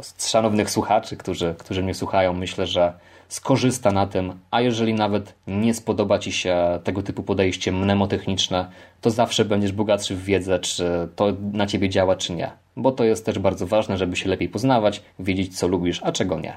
z 0.00 0.28
szanownych 0.28 0.70
słuchaczy, 0.70 1.16
którzy, 1.16 1.54
którzy 1.58 1.82
mnie 1.82 1.94
słuchają, 1.94 2.32
myślę, 2.32 2.66
że 2.66 2.92
skorzysta 3.28 3.92
na 3.92 4.06
tym, 4.06 4.32
a 4.50 4.60
jeżeli 4.60 4.94
nawet 4.94 5.34
nie 5.46 5.74
spodoba 5.74 6.18
Ci 6.18 6.32
się 6.32 6.56
tego 6.84 7.02
typu 7.02 7.22
podejście 7.22 7.72
mnemotechniczne, 7.72 8.70
to 9.00 9.10
zawsze 9.10 9.44
będziesz 9.44 9.72
bogatszy 9.72 10.14
w 10.14 10.24
wiedzę, 10.24 10.58
czy 10.58 11.08
to 11.16 11.32
na 11.52 11.66
Ciebie 11.66 11.88
działa, 11.88 12.16
czy 12.16 12.32
nie. 12.32 12.50
Bo 12.76 12.92
to 12.92 13.04
jest 13.04 13.26
też 13.26 13.38
bardzo 13.38 13.66
ważne, 13.66 13.98
żeby 13.98 14.16
się 14.16 14.28
lepiej 14.28 14.48
poznawać, 14.48 15.02
wiedzieć, 15.18 15.58
co 15.58 15.68
lubisz, 15.68 16.00
a 16.02 16.12
czego 16.12 16.40
nie. 16.40 16.56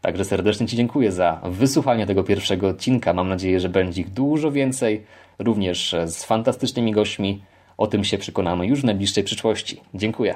Także 0.00 0.24
serdecznie 0.24 0.66
Ci 0.66 0.76
dziękuję 0.76 1.12
za 1.12 1.40
wysłuchanie 1.44 2.06
tego 2.06 2.24
pierwszego 2.24 2.68
odcinka. 2.68 3.12
Mam 3.12 3.28
nadzieję, 3.28 3.60
że 3.60 3.68
będzie 3.68 4.00
ich 4.00 4.10
dużo 4.10 4.52
więcej, 4.52 5.04
również 5.38 5.94
z 6.06 6.24
fantastycznymi 6.24 6.92
gośćmi. 6.92 7.42
O 7.78 7.86
tym 7.86 8.04
się 8.04 8.18
przekonamy 8.18 8.66
już 8.66 8.80
w 8.80 8.84
najbliższej 8.84 9.24
przyszłości. 9.24 9.80
Dziękuję. 9.94 10.34